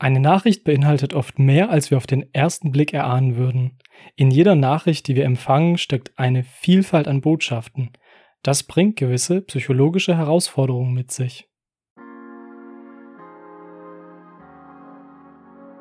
Eine 0.00 0.20
Nachricht 0.20 0.62
beinhaltet 0.62 1.12
oft 1.12 1.40
mehr, 1.40 1.70
als 1.70 1.90
wir 1.90 1.98
auf 1.98 2.06
den 2.06 2.32
ersten 2.32 2.70
Blick 2.70 2.94
erahnen 2.94 3.36
würden. 3.36 3.78
In 4.14 4.30
jeder 4.30 4.54
Nachricht, 4.54 5.08
die 5.08 5.16
wir 5.16 5.24
empfangen, 5.24 5.76
steckt 5.76 6.16
eine 6.16 6.44
Vielfalt 6.44 7.08
an 7.08 7.20
Botschaften. 7.20 7.90
Das 8.44 8.62
bringt 8.62 8.94
gewisse 8.94 9.40
psychologische 9.40 10.16
Herausforderungen 10.16 10.94
mit 10.94 11.10
sich. 11.10 11.48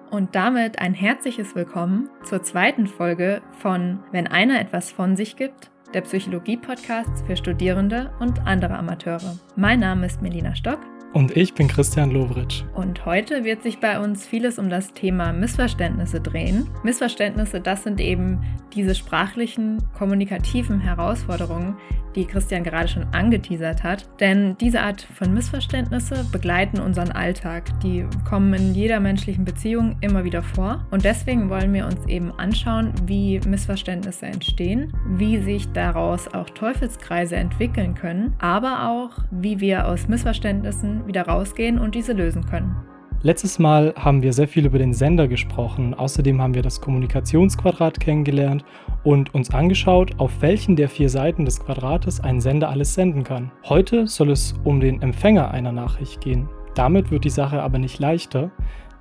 Und 0.10 0.34
damit 0.34 0.80
ein 0.80 0.96
herzliches 0.96 1.54
Willkommen 1.54 2.10
zur 2.24 2.42
zweiten 2.42 2.88
Folge 2.88 3.44
von 3.60 4.00
Wenn 4.12 4.26
einer 4.26 4.60
etwas 4.60 4.92
von 4.92 5.16
sich 5.16 5.36
gibt, 5.36 5.70
der 5.94 6.02
Psychologie-Podcast 6.02 7.28
für 7.28 7.38
Studierende 7.38 8.12
und 8.20 8.40
andere 8.48 8.80
Amateure. 8.80 9.38
Mein 9.56 9.80
Name 9.80 10.08
ist 10.08 10.24
Melina 10.24 10.56
Stock 10.56 10.80
und 11.14 11.36
ich 11.36 11.54
bin 11.54 11.68
Christian 11.68 12.12
Lovritsch. 12.12 12.64
Und 12.76 13.06
heute 13.06 13.44
wird 13.44 13.64
sich 13.64 13.80
bei 13.80 14.00
uns 14.00 14.26
vieles 14.26 14.60
um 14.60 14.70
das 14.70 14.94
Thema 14.94 15.34
Missverständnisse 15.34 16.22
drehen. 16.22 16.68
Missverständnisse, 16.84 17.62
das 17.62 17.84
sind 17.84 18.00
eben 18.00 18.42
diese 18.74 18.94
sprachlichen, 18.94 19.82
kommunikativen 19.98 20.80
Herausforderungen, 20.80 21.76
die 22.16 22.26
Christian 22.26 22.64
gerade 22.64 22.88
schon 22.88 23.06
angeteasert 23.14 23.84
hat. 23.84 24.10
Denn 24.20 24.58
diese 24.58 24.82
Art 24.82 25.02
von 25.02 25.34
Missverständnisse 25.34 26.26
begleiten 26.32 26.80
unseren 26.80 27.12
Alltag. 27.12 27.80
Die 27.82 28.06
kommen 28.28 28.54
in 28.54 28.74
jeder 28.74 29.00
menschlichen 29.00 29.46
Beziehung 29.46 29.96
immer 30.02 30.24
wieder 30.24 30.42
vor. 30.42 30.86
Und 30.92 31.06
deswegen 31.06 31.50
wollen 31.50 31.74
wir 31.74 31.86
uns 31.86 32.06
eben 32.08 32.32
anschauen, 32.38 32.94
wie 33.06 33.40
Missverständnisse 33.48 34.26
entstehen, 34.26 34.94
wie 35.16 35.40
sich 35.40 35.72
daraus 35.72 36.28
auch 36.34 36.50
Teufelskreise 36.50 37.36
entwickeln 37.36 37.94
können, 37.94 38.34
aber 38.40 38.90
auch, 38.90 39.24
wie 39.32 39.60
wir 39.60 39.88
aus 39.88 40.08
Missverständnissen 40.08 40.97
wieder 41.06 41.28
rausgehen 41.28 41.78
und 41.78 41.94
diese 41.94 42.14
lösen 42.14 42.46
können. 42.46 42.76
Letztes 43.24 43.58
Mal 43.58 43.94
haben 43.98 44.22
wir 44.22 44.32
sehr 44.32 44.48
viel 44.48 44.66
über 44.66 44.78
den 44.78 44.94
Sender 44.94 45.28
gesprochen. 45.28 45.96
Außerdem 45.96 46.40
haben 46.40 46.54
wir 46.54 46.62
das 46.62 46.80
Kommunikationsquadrat 46.82 48.00
kennengelernt 48.00 48.64
und 49.04 49.34
uns 49.34 49.50
angeschaut, 49.50 50.12
auf 50.20 50.32
welchen 50.42 50.76
der 50.76 50.88
vier 50.88 51.10
Seiten 51.10 51.44
des 51.44 51.60
Quadrates 51.60 52.20
ein 52.20 52.40
Sender 52.40 52.70
alles 52.70 52.94
senden 52.94 53.24
kann. 53.24 53.52
Heute 53.66 54.06
soll 54.06 54.30
es 54.30 54.54
um 54.64 54.80
den 54.80 55.02
Empfänger 55.02 55.50
einer 55.52 55.72
Nachricht 55.72 56.22
gehen. 56.22 56.48
Damit 56.76 57.10
wird 57.10 57.26
die 57.26 57.32
Sache 57.32 57.62
aber 57.62 57.80
nicht 57.80 58.00
leichter, 58.00 58.52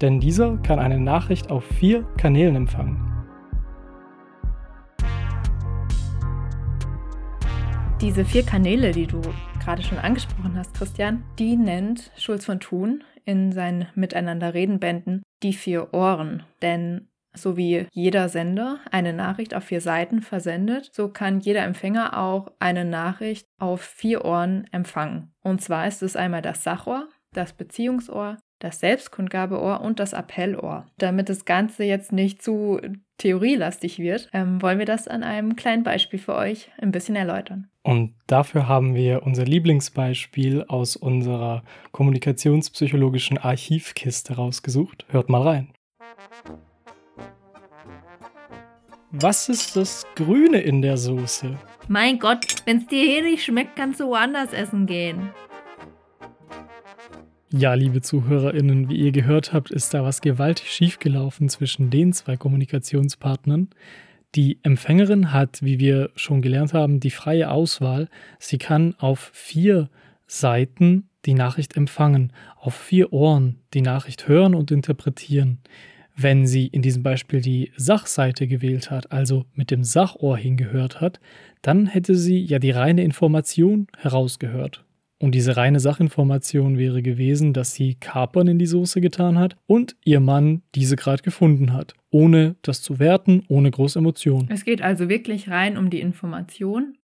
denn 0.01 0.19
dieser 0.19 0.56
kann 0.59 0.78
eine 0.78 0.99
Nachricht 0.99 1.51
auf 1.51 1.65
vier 1.65 2.05
Kanälen 2.17 2.56
empfangen. 2.56 3.16
Diese 8.03 8.27
vier 8.27 8.45
Kanäle, 8.45 8.93
die 8.93 9.07
du 9.07 9.23
gerade 9.59 9.83
schon 9.83 9.97
angesprochen 9.97 10.55
hast, 10.57 10.75
Christian, 10.75 11.25
die 11.39 11.57
nennt 11.57 12.13
Schulz 12.17 12.45
von 12.45 12.61
Thun 12.61 13.03
in 13.25 13.53
seinen 13.53 13.89
Miteinander-Reden-Bänden 13.95 15.23
die 15.43 15.55
vier 15.55 15.95
Ohren. 15.95 16.43
Denn 16.61 17.09
so 17.33 17.57
wie 17.57 17.87
jeder 17.93 18.29
Sender 18.29 18.81
eine 18.91 19.15
Nachricht 19.15 19.55
auf 19.55 19.65
vier 19.65 19.81
Seiten 19.81 20.21
versendet, 20.21 20.91
so 20.93 21.09
kann 21.09 21.41
jeder 21.41 21.65
Empfänger 21.65 22.19
auch 22.19 22.53
eine 22.59 22.85
Nachricht 22.85 23.47
auf 23.59 23.81
vier 23.81 24.27
Ohren 24.27 24.67
empfangen. 24.73 25.33
Und 25.43 25.63
zwar 25.63 25.89
ist 25.89 26.03
es 26.03 26.17
einmal 26.17 26.43
das 26.43 26.63
Sachohr, 26.63 27.09
das 27.33 27.55
Beziehungsohr, 27.55 28.37
das 28.59 28.81
Selbstkundgabeohr 28.81 29.81
und 29.81 30.01
das 30.01 30.15
Appellohr. 30.15 30.87
Damit 30.99 31.29
das 31.29 31.45
Ganze 31.45 31.85
jetzt 31.85 32.12
nicht 32.12 32.43
zu 32.43 32.81
theorielastig 33.19 33.99
wird, 33.99 34.29
ähm, 34.33 34.61
wollen 34.62 34.79
wir 34.79 34.87
das 34.87 35.09
an 35.09 35.23
einem 35.23 35.57
kleinen 35.57 35.83
Beispiel 35.83 36.19
für 36.19 36.35
euch 36.35 36.71
ein 36.79 36.93
bisschen 36.93 37.17
erläutern. 37.17 37.69
Und 37.83 38.15
dafür 38.27 38.69
haben 38.69 38.95
wir 38.95 39.23
unser 39.23 39.45
Lieblingsbeispiel 39.45 40.65
aus 40.69 40.97
unserer 40.97 41.62
kommunikationspsychologischen 41.93 43.39
Archivkiste 43.39 44.37
rausgesucht. 44.37 45.07
Hört 45.09 45.29
mal 45.29 45.43
rein. 45.43 45.73
Was 49.12 49.49
ist 49.49 49.77
das 49.77 50.05
Grüne 50.15 50.61
in 50.61 50.83
der 50.83 50.97
Soße? 50.97 51.57
Mein 51.89 52.19
Gott, 52.19 52.45
wenn's 52.65 52.87
dir 52.89 53.03
hier 53.03 53.23
nicht 53.23 53.44
schmeckt, 53.44 53.77
kannst 53.77 54.00
du 54.00 54.09
woanders 54.09 54.53
essen 54.53 54.87
gehen. 54.87 55.31
Ja, 57.53 57.75
liebe 57.75 58.01
ZuhörerInnen, 58.01 58.89
wie 58.89 58.97
ihr 58.97 59.12
gehört 59.12 59.53
habt, 59.53 59.71
ist 59.71 59.95
da 59.95 60.03
was 60.03 60.21
gewaltig 60.21 60.69
schiefgelaufen 60.69 61.49
zwischen 61.49 61.91
den 61.91 62.12
zwei 62.12 62.37
Kommunikationspartnern. 62.37 63.69
Die 64.34 64.59
Empfängerin 64.65 65.33
hat, 65.33 65.62
wie 65.62 65.79
wir 65.79 66.11
schon 66.17 66.43
gelernt 66.43 66.75
haben, 66.75 66.99
die 66.99 67.12
freie 67.12 67.53
Auswahl. 67.53 68.09
Sie 68.41 68.59
kann 68.59 68.97
auf 68.99 69.31
vier 69.33 69.89
Seiten 70.27 71.09
die 71.25 71.35
Nachricht 71.35 71.77
empfangen, 71.77 72.33
auf 72.56 72.75
vier 72.75 73.12
Ohren 73.12 73.61
die 73.75 73.83
Nachricht 73.83 74.27
hören 74.27 74.56
und 74.56 74.73
interpretieren. 74.73 75.59
Wenn 76.17 76.49
sie 76.49 76.67
in 76.67 76.83
diesem 76.83 77.05
Beispiel 77.05 77.43
die 77.43 77.71
Sachseite 77.77 78.49
gewählt 78.49 78.91
hat, 78.91 79.12
also 79.12 79.45
mit 79.55 79.71
dem 79.71 79.85
Sachohr 79.85 80.37
hingehört 80.37 81.01
hat, 81.01 81.21
dann 81.62 81.87
hätte 81.87 82.17
sie 82.17 82.41
ja 82.41 82.59
die 82.59 82.73
reine 82.73 83.05
Information 83.05 83.87
herausgehört. 83.97 84.86
Und 85.19 85.34
diese 85.34 85.56
reine 85.56 85.81
Sachinformation 85.81 86.77
wäre 86.77 87.03
gewesen, 87.03 87.54
dass 87.54 87.72
sie 87.72 87.94
Kapern 87.94 88.49
in 88.49 88.59
die 88.59 88.66
Soße 88.66 89.00
getan 89.00 89.38
hat 89.38 89.56
und 89.66 89.97
ihr 90.04 90.21
Mann 90.21 90.62
diese 90.75 90.97
gerade 90.97 91.22
gefunden 91.22 91.72
hat, 91.72 91.94
ohne 92.10 92.56
das 92.62 92.82
zu 92.82 92.99
werten, 92.99 93.43
ohne 93.49 93.71
große 93.71 93.99
Emotion. 93.99 94.47
Es 94.50 94.65
geht 94.65 94.82
also 94.82 95.09
wirklich 95.09 95.49
rein 95.49 95.78
um 95.78 95.88
die 95.88 96.00
Information. 96.00 96.99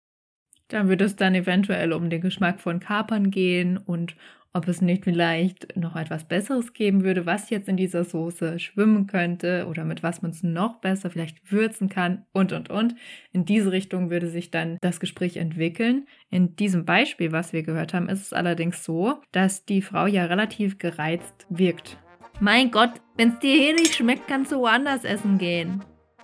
Dann 0.68 0.90
würde 0.90 1.06
es 1.06 1.16
dann 1.16 1.36
eventuell 1.36 1.94
um 1.94 2.10
den 2.10 2.22
Geschmack 2.22 2.60
von 2.60 2.80
Kapern 2.80 3.32
gehen 3.32 3.78
und 3.78 4.16
ob 4.54 4.68
es 4.68 4.82
nicht 4.82 5.06
vielleicht 5.06 5.76
noch 5.78 5.96
etwas 5.96 6.26
Besseres 6.26 6.74
geben 6.74 7.04
würde, 7.04 7.26
was 7.26 7.50
jetzt 7.50 7.70
in 7.70 7.78
dieser 7.78 8.04
Soße 8.04 8.60
schwimmen 8.60 9.08
könnte 9.08 9.66
oder 9.70 9.86
mit 9.86 10.04
was 10.04 10.22
man 10.22 10.32
es 10.32 10.44
noch 10.44 10.80
besser 10.82 11.10
vielleicht 11.10 11.52
würzen 11.52 11.90
kann 11.90 12.26
und, 12.34 12.52
und, 12.52 12.70
und. 12.70 12.96
In 13.32 13.46
diese 13.46 13.72
Richtung 13.72 14.10
würde 14.10 14.28
sich 14.28 14.52
dann 14.52 14.78
das 14.82 15.00
Gespräch 15.00 15.38
entwickeln. 15.38 16.06
In 16.30 16.56
diesem 16.56 16.86
Beispiel, 16.86 17.32
was 17.32 17.54
wir 17.54 17.64
gehört 17.64 17.94
haben, 17.94 18.10
ist 18.10 18.22
es 18.22 18.34
allerdings 18.34 18.84
so, 18.84 19.22
dass 19.32 19.66
die 19.66 19.82
Frau 19.82 20.06
ja 20.06 20.26
relativ 20.26 20.78
gereizt 20.78 21.46
wirkt. 21.50 21.98
Mein 22.40 22.72
Gott, 22.72 22.94
wenn 23.18 23.30
es 23.30 23.40
dir 23.40 23.56
hier 23.56 23.76
nicht 23.76 23.96
schmeckt, 23.96 24.28
kannst 24.28 24.52
du 24.52 24.58
woanders 24.58 25.04
essen 25.04 25.38
gehen. 25.38 25.84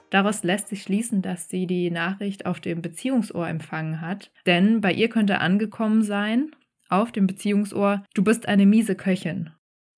Daraus 0.09 0.43
lässt 0.43 0.69
sich 0.69 0.83
schließen, 0.83 1.21
dass 1.21 1.49
sie 1.49 1.67
die 1.67 1.91
Nachricht 1.91 2.45
auf 2.45 2.59
dem 2.59 2.81
Beziehungsohr 2.81 3.47
empfangen 3.47 4.01
hat, 4.01 4.31
denn 4.45 4.79
bei 4.79 4.93
ihr 4.93 5.09
könnte 5.09 5.39
angekommen 5.39 6.01
sein, 6.01 6.51
auf 6.89 7.11
dem 7.11 7.27
Beziehungsohr, 7.27 8.03
du 8.13 8.23
bist 8.23 8.47
eine 8.47 8.65
miese 8.65 8.95
Köchin. 8.95 9.51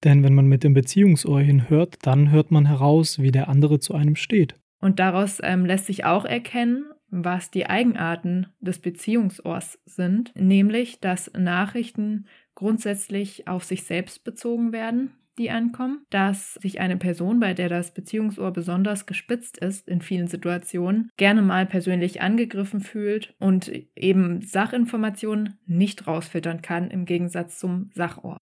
Denn 0.04 0.24
wenn 0.24 0.34
man 0.34 0.48
mit 0.48 0.64
dem 0.64 0.74
Beziehungsohr 0.74 1.42
hinhört, 1.42 1.98
dann 2.04 2.32
hört 2.32 2.52
man 2.52 2.66
heraus, 2.66 3.20
wie 3.20 3.32
der 3.32 3.50
andere 3.50 3.80
zu 3.80 3.94
einem 3.94 4.16
steht. 4.16 4.56
Und 4.80 5.00
daraus 5.00 5.40
ähm, 5.44 5.66
lässt 5.66 5.88
sich 5.88 6.06
auch 6.06 6.26
erkennen, 6.26 6.86
was 7.10 7.52
die 7.52 7.66
Eigenarten 7.66 8.48
des 8.62 8.80
Beziehungsohrs 8.80 9.80
sind, 9.86 10.32
nämlich 10.36 11.00
dass 11.00 11.32
Nachrichten 11.34 12.28
grundsätzlich 12.56 13.48
auf 13.48 13.64
sich 13.64 13.84
selbst 13.84 14.24
bezogen 14.24 14.72
werden 14.72 15.12
die 15.40 15.50
ankommen, 15.50 16.06
dass 16.12 16.54
sich 16.56 16.80
eine 16.80 16.98
Person, 16.98 17.40
bei 17.40 17.54
der 17.54 17.70
das 17.70 17.94
Beziehungsohr 17.94 18.52
besonders 18.52 19.06
gespitzt 19.06 19.58
ist 19.58 19.88
in 19.88 20.02
vielen 20.02 20.28
Situationen, 20.28 21.10
gerne 21.18 21.42
mal 21.42 21.66
persönlich 21.66 22.22
angegriffen 22.22 22.82
fühlt 22.82 23.34
und 23.40 23.72
eben 23.96 24.42
Sachinformationen 24.42 25.58
nicht 25.66 26.06
rausfiltern 26.06 26.62
kann 26.62 26.92
im 26.92 27.06
Gegensatz 27.06 27.58
zum 27.58 27.90
Sachohr. 27.94 28.38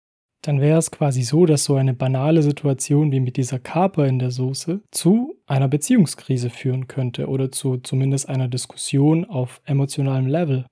Dann 0.45 0.61
wäre 0.61 0.77
es 0.77 0.91
quasi 0.91 1.23
so, 1.23 1.47
dass 1.47 1.63
so 1.63 1.75
eine 1.75 1.95
banale 1.95 2.43
Situation 2.43 3.11
wie 3.11 3.19
mit 3.19 3.35
dieser 3.35 3.57
Kaper 3.57 4.05
in 4.05 4.19
der 4.19 4.29
Soße 4.29 4.81
zu 4.91 5.41
einer 5.47 5.67
Beziehungskrise 5.67 6.51
führen 6.51 6.87
könnte 6.87 7.27
oder 7.27 7.51
zu 7.51 7.77
zumindest 7.77 8.29
einer 8.29 8.47
Diskussion 8.47 9.25
auf 9.25 9.59
emotionalem 9.65 10.27
Level. 10.27 10.65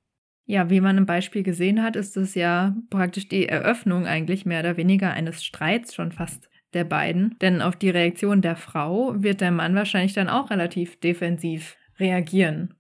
Ja, 0.46 0.70
wie 0.70 0.82
man 0.82 0.98
im 0.98 1.06
Beispiel 1.06 1.44
gesehen 1.44 1.82
hat, 1.82 1.96
ist 1.96 2.18
es 2.18 2.36
ja 2.36 2.76
praktisch 2.90 3.30
die 3.30 3.48
Eröffnung 3.48 4.06
eigentlich 4.06 4.46
mehr 4.46 4.60
oder 4.60 4.76
weniger 4.76 5.12
eines 5.12 5.44
Streits 5.44 5.96
schon 5.96 6.12
fast 6.12 6.50
der 6.74 6.84
beiden. 6.84 7.38
Denn 7.40 7.62
auf 7.62 7.76
die 7.76 7.90
Reaktion 7.90 8.42
der 8.42 8.56
Frau 8.56 9.14
wird 9.16 9.42
der 9.42 9.52
Mann 9.52 9.76
wahrscheinlich 9.76 10.14
dann 10.14 10.28
auch 10.28 10.50
relativ 10.50 11.00
defensiv 11.00 11.78
reagieren 11.98 12.74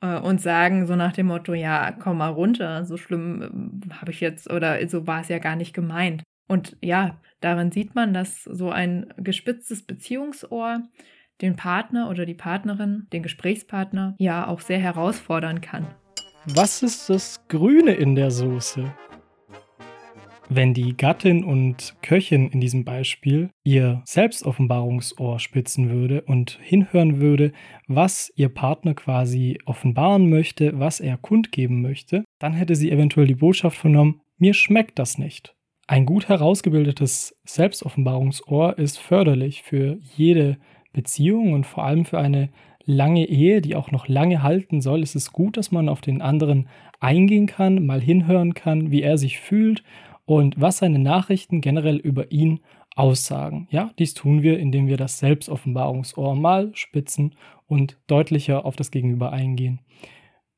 äh, 0.00 0.18
und 0.18 0.40
sagen 0.40 0.86
so 0.86 0.94
nach 0.94 1.12
dem 1.12 1.26
Motto, 1.26 1.54
ja, 1.54 1.92
komm 1.92 2.18
mal 2.18 2.28
runter, 2.28 2.84
so 2.84 2.96
schlimm 2.96 3.82
äh, 3.88 3.94
habe 3.94 4.12
ich 4.12 4.20
jetzt 4.20 4.50
oder 4.50 4.86
so 4.88 5.06
war 5.06 5.22
es 5.22 5.28
ja 5.28 5.38
gar 5.38 5.56
nicht 5.56 5.74
gemeint. 5.74 6.22
Und 6.48 6.76
ja, 6.82 7.20
darin 7.40 7.72
sieht 7.72 7.94
man, 7.94 8.12
dass 8.12 8.44
so 8.44 8.70
ein 8.70 9.12
gespitztes 9.16 9.84
Beziehungsohr 9.86 10.82
den 11.40 11.56
Partner 11.56 12.10
oder 12.10 12.26
die 12.26 12.34
Partnerin, 12.34 13.06
den 13.12 13.22
Gesprächspartner 13.22 14.14
ja 14.18 14.46
auch 14.46 14.60
sehr 14.60 14.78
herausfordern 14.78 15.60
kann. 15.60 15.86
Was 16.46 16.82
ist 16.82 17.08
das 17.08 17.46
Grüne 17.46 17.92
in 17.92 18.16
der 18.16 18.32
Soße? 18.32 18.92
Wenn 20.48 20.74
die 20.74 20.96
Gattin 20.96 21.44
und 21.44 21.94
Köchin 22.02 22.48
in 22.48 22.60
diesem 22.60 22.84
Beispiel 22.84 23.50
ihr 23.62 24.02
Selbstoffenbarungsohr 24.06 25.38
spitzen 25.38 25.90
würde 25.90 26.22
und 26.22 26.58
hinhören 26.60 27.20
würde, 27.20 27.52
was 27.86 28.32
ihr 28.34 28.48
Partner 28.48 28.94
quasi 28.94 29.60
offenbaren 29.66 30.28
möchte, 30.30 30.80
was 30.80 30.98
er 30.98 31.16
kundgeben 31.16 31.80
möchte, 31.80 32.24
dann 32.40 32.54
hätte 32.54 32.74
sie 32.74 32.90
eventuell 32.90 33.28
die 33.28 33.36
Botschaft 33.36 33.78
vernommen, 33.78 34.20
mir 34.36 34.52
schmeckt 34.52 34.98
das 34.98 35.18
nicht. 35.18 35.54
Ein 35.86 36.06
gut 36.06 36.28
herausgebildetes 36.28 37.36
Selbstoffenbarungsohr 37.44 38.78
ist 38.78 38.98
förderlich 38.98 39.62
für 39.62 39.96
jede 40.16 40.58
Beziehung 40.92 41.52
und 41.52 41.66
vor 41.66 41.84
allem 41.84 42.04
für 42.04 42.18
eine 42.18 42.50
lange 42.84 43.26
Ehe, 43.26 43.60
die 43.60 43.76
auch 43.76 43.90
noch 43.90 44.08
lange 44.08 44.42
halten 44.42 44.80
soll. 44.80 45.02
Es 45.02 45.14
ist 45.14 45.32
gut, 45.32 45.56
dass 45.56 45.70
man 45.70 45.88
auf 45.88 46.00
den 46.00 46.22
anderen 46.22 46.68
eingehen 47.00 47.46
kann, 47.46 47.84
mal 47.84 48.00
hinhören 48.00 48.54
kann, 48.54 48.90
wie 48.90 49.02
er 49.02 49.18
sich 49.18 49.40
fühlt 49.40 49.82
und 50.24 50.60
was 50.60 50.78
seine 50.78 50.98
Nachrichten 50.98 51.60
generell 51.60 51.96
über 51.96 52.30
ihn 52.32 52.60
aussagen. 52.94 53.68
Ja, 53.70 53.90
dies 53.98 54.14
tun 54.14 54.42
wir, 54.42 54.58
indem 54.58 54.86
wir 54.86 54.96
das 54.96 55.18
Selbstoffenbarungsohr 55.18 56.34
mal 56.34 56.70
spitzen 56.74 57.34
und 57.66 57.98
deutlicher 58.06 58.64
auf 58.64 58.76
das 58.76 58.90
Gegenüber 58.90 59.32
eingehen. 59.32 59.80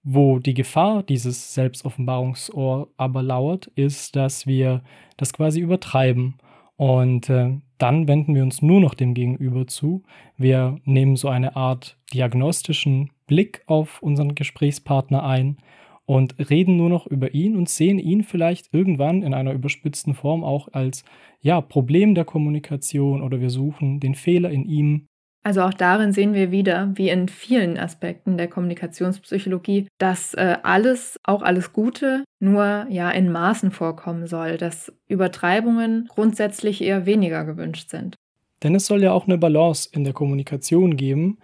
Wo 0.02 0.38
die 0.38 0.54
Gefahr 0.54 1.02
dieses 1.02 1.54
Selbstoffenbarungsohr 1.54 2.88
aber 2.96 3.22
lauert, 3.22 3.68
ist, 3.74 4.16
dass 4.16 4.46
wir 4.46 4.82
das 5.16 5.32
quasi 5.32 5.60
übertreiben 5.60 6.34
und 6.76 7.30
äh, 7.30 7.58
dann 7.84 8.08
wenden 8.08 8.34
wir 8.34 8.42
uns 8.42 8.62
nur 8.62 8.80
noch 8.80 8.94
dem 8.94 9.12
Gegenüber 9.12 9.66
zu. 9.66 10.04
Wir 10.38 10.78
nehmen 10.86 11.16
so 11.16 11.28
eine 11.28 11.54
Art 11.54 11.98
diagnostischen 12.14 13.10
Blick 13.26 13.60
auf 13.66 14.02
unseren 14.02 14.34
Gesprächspartner 14.34 15.22
ein 15.22 15.58
und 16.06 16.34
reden 16.48 16.78
nur 16.78 16.88
noch 16.88 17.06
über 17.06 17.34
ihn 17.34 17.56
und 17.56 17.68
sehen 17.68 17.98
ihn 17.98 18.22
vielleicht 18.22 18.72
irgendwann 18.72 19.20
in 19.20 19.34
einer 19.34 19.52
überspitzten 19.52 20.14
Form 20.14 20.44
auch 20.44 20.68
als 20.72 21.04
ja, 21.42 21.60
Problem 21.60 22.14
der 22.14 22.24
Kommunikation 22.24 23.20
oder 23.20 23.42
wir 23.42 23.50
suchen 23.50 24.00
den 24.00 24.14
Fehler 24.14 24.48
in 24.48 24.64
ihm 24.64 25.08
also 25.44 25.60
auch 25.60 25.74
darin 25.74 26.12
sehen 26.12 26.32
wir 26.32 26.50
wieder, 26.50 26.90
wie 26.94 27.10
in 27.10 27.28
vielen 27.28 27.78
Aspekten 27.78 28.38
der 28.38 28.48
Kommunikationspsychologie, 28.48 29.88
dass 29.98 30.32
äh, 30.32 30.56
alles, 30.62 31.20
auch 31.22 31.42
alles 31.42 31.74
Gute, 31.74 32.24
nur 32.40 32.86
ja 32.88 33.10
in 33.10 33.30
Maßen 33.30 33.70
vorkommen 33.70 34.26
soll, 34.26 34.56
dass 34.56 34.90
Übertreibungen 35.06 36.08
grundsätzlich 36.08 36.82
eher 36.82 37.04
weniger 37.04 37.44
gewünscht 37.44 37.90
sind. 37.90 38.16
Denn 38.62 38.74
es 38.74 38.86
soll 38.86 39.02
ja 39.02 39.12
auch 39.12 39.26
eine 39.26 39.36
Balance 39.36 39.90
in 39.92 40.04
der 40.04 40.14
Kommunikation 40.14 40.96
geben. 40.96 41.38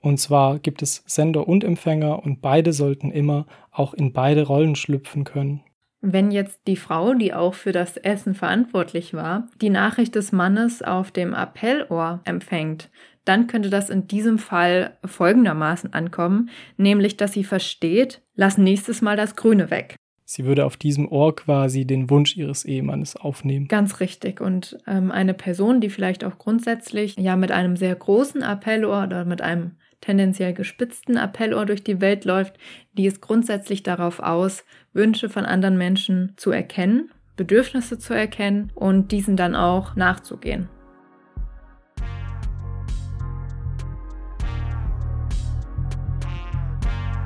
Und 0.00 0.18
zwar 0.18 0.58
gibt 0.58 0.82
es 0.82 1.04
Sender 1.06 1.46
und 1.46 1.62
Empfänger 1.62 2.24
und 2.24 2.40
beide 2.42 2.72
sollten 2.72 3.12
immer 3.12 3.46
auch 3.70 3.94
in 3.94 4.12
beide 4.12 4.44
Rollen 4.44 4.74
schlüpfen 4.74 5.22
können. 5.22 5.62
Wenn 6.00 6.30
jetzt 6.30 6.60
die 6.66 6.76
Frau, 6.76 7.14
die 7.14 7.32
auch 7.32 7.54
für 7.54 7.72
das 7.72 7.96
Essen 7.96 8.34
verantwortlich 8.34 9.14
war, 9.14 9.48
die 9.60 9.70
Nachricht 9.70 10.14
des 10.14 10.30
Mannes 10.30 10.82
auf 10.82 11.10
dem 11.10 11.34
Appellohr 11.34 12.20
empfängt, 12.24 12.90
dann 13.26 13.46
könnte 13.48 13.68
das 13.68 13.90
in 13.90 14.08
diesem 14.08 14.38
Fall 14.38 14.96
folgendermaßen 15.04 15.92
ankommen, 15.92 16.48
nämlich 16.76 17.16
dass 17.16 17.32
sie 17.32 17.44
versteht, 17.44 18.22
lass 18.34 18.56
nächstes 18.56 19.02
Mal 19.02 19.16
das 19.16 19.36
Grüne 19.36 19.70
weg. 19.70 19.96
Sie 20.28 20.44
würde 20.44 20.64
auf 20.64 20.76
diesem 20.76 21.06
Ohr 21.08 21.36
quasi 21.36 21.84
den 21.84 22.10
Wunsch 22.10 22.36
ihres 22.36 22.64
Ehemannes 22.64 23.14
aufnehmen. 23.14 23.68
Ganz 23.68 24.00
richtig. 24.00 24.40
Und 24.40 24.76
ähm, 24.86 25.12
eine 25.12 25.34
Person, 25.34 25.80
die 25.80 25.88
vielleicht 25.88 26.24
auch 26.24 26.38
grundsätzlich 26.38 27.16
ja 27.16 27.36
mit 27.36 27.52
einem 27.52 27.76
sehr 27.76 27.94
großen 27.94 28.42
Appellohr 28.42 29.04
oder 29.04 29.24
mit 29.24 29.40
einem 29.40 29.76
tendenziell 30.00 30.52
gespitzten 30.52 31.16
Appellohr 31.16 31.64
durch 31.64 31.84
die 31.84 32.00
Welt 32.00 32.24
läuft, 32.24 32.58
die 32.94 33.06
ist 33.06 33.20
grundsätzlich 33.20 33.84
darauf 33.84 34.18
aus, 34.18 34.64
Wünsche 34.92 35.28
von 35.28 35.44
anderen 35.44 35.78
Menschen 35.78 36.32
zu 36.36 36.50
erkennen, 36.50 37.10
Bedürfnisse 37.36 37.98
zu 37.98 38.12
erkennen 38.12 38.72
und 38.74 39.12
diesen 39.12 39.36
dann 39.36 39.54
auch 39.54 39.94
nachzugehen. 39.94 40.68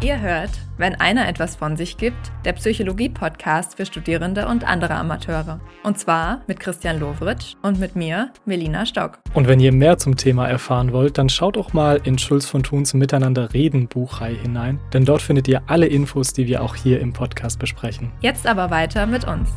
Ihr 0.03 0.19
hört, 0.19 0.53
wenn 0.79 0.95
einer 0.95 1.29
etwas 1.29 1.57
von 1.57 1.77
sich 1.77 1.99
gibt, 1.99 2.33
der 2.47 2.55
Psychologie-Podcast 2.55 3.77
für 3.77 3.85
Studierende 3.85 4.49
und 4.49 4.65
andere 4.67 4.95
Amateure. 4.95 5.61
Und 5.83 5.99
zwar 5.99 6.41
mit 6.47 6.59
Christian 6.59 6.99
Lovritsch 6.99 7.57
und 7.61 7.79
mit 7.79 7.97
mir, 7.97 8.33
Melina 8.47 8.87
Stock. 8.87 9.19
Und 9.35 9.47
wenn 9.47 9.61
ihr 9.61 9.73
mehr 9.73 9.99
zum 9.99 10.17
Thema 10.17 10.49
erfahren 10.49 10.95
wollt, 10.95 11.19
dann 11.19 11.29
schaut 11.29 11.59
auch 11.59 11.75
mal 11.75 12.01
in 12.05 12.17
Schulz 12.17 12.47
von 12.47 12.63
Thuns 12.63 12.95
Miteinander 12.95 13.53
reden 13.53 13.89
Buchreihe 13.89 14.37
hinein, 14.37 14.81
denn 14.95 15.05
dort 15.05 15.21
findet 15.21 15.47
ihr 15.49 15.61
alle 15.67 15.87
Infos, 15.87 16.33
die 16.33 16.47
wir 16.47 16.63
auch 16.63 16.77
hier 16.77 16.99
im 16.99 17.13
Podcast 17.13 17.59
besprechen. 17.59 18.11
Jetzt 18.23 18.47
aber 18.47 18.71
weiter 18.71 19.05
mit 19.05 19.27
uns. 19.27 19.51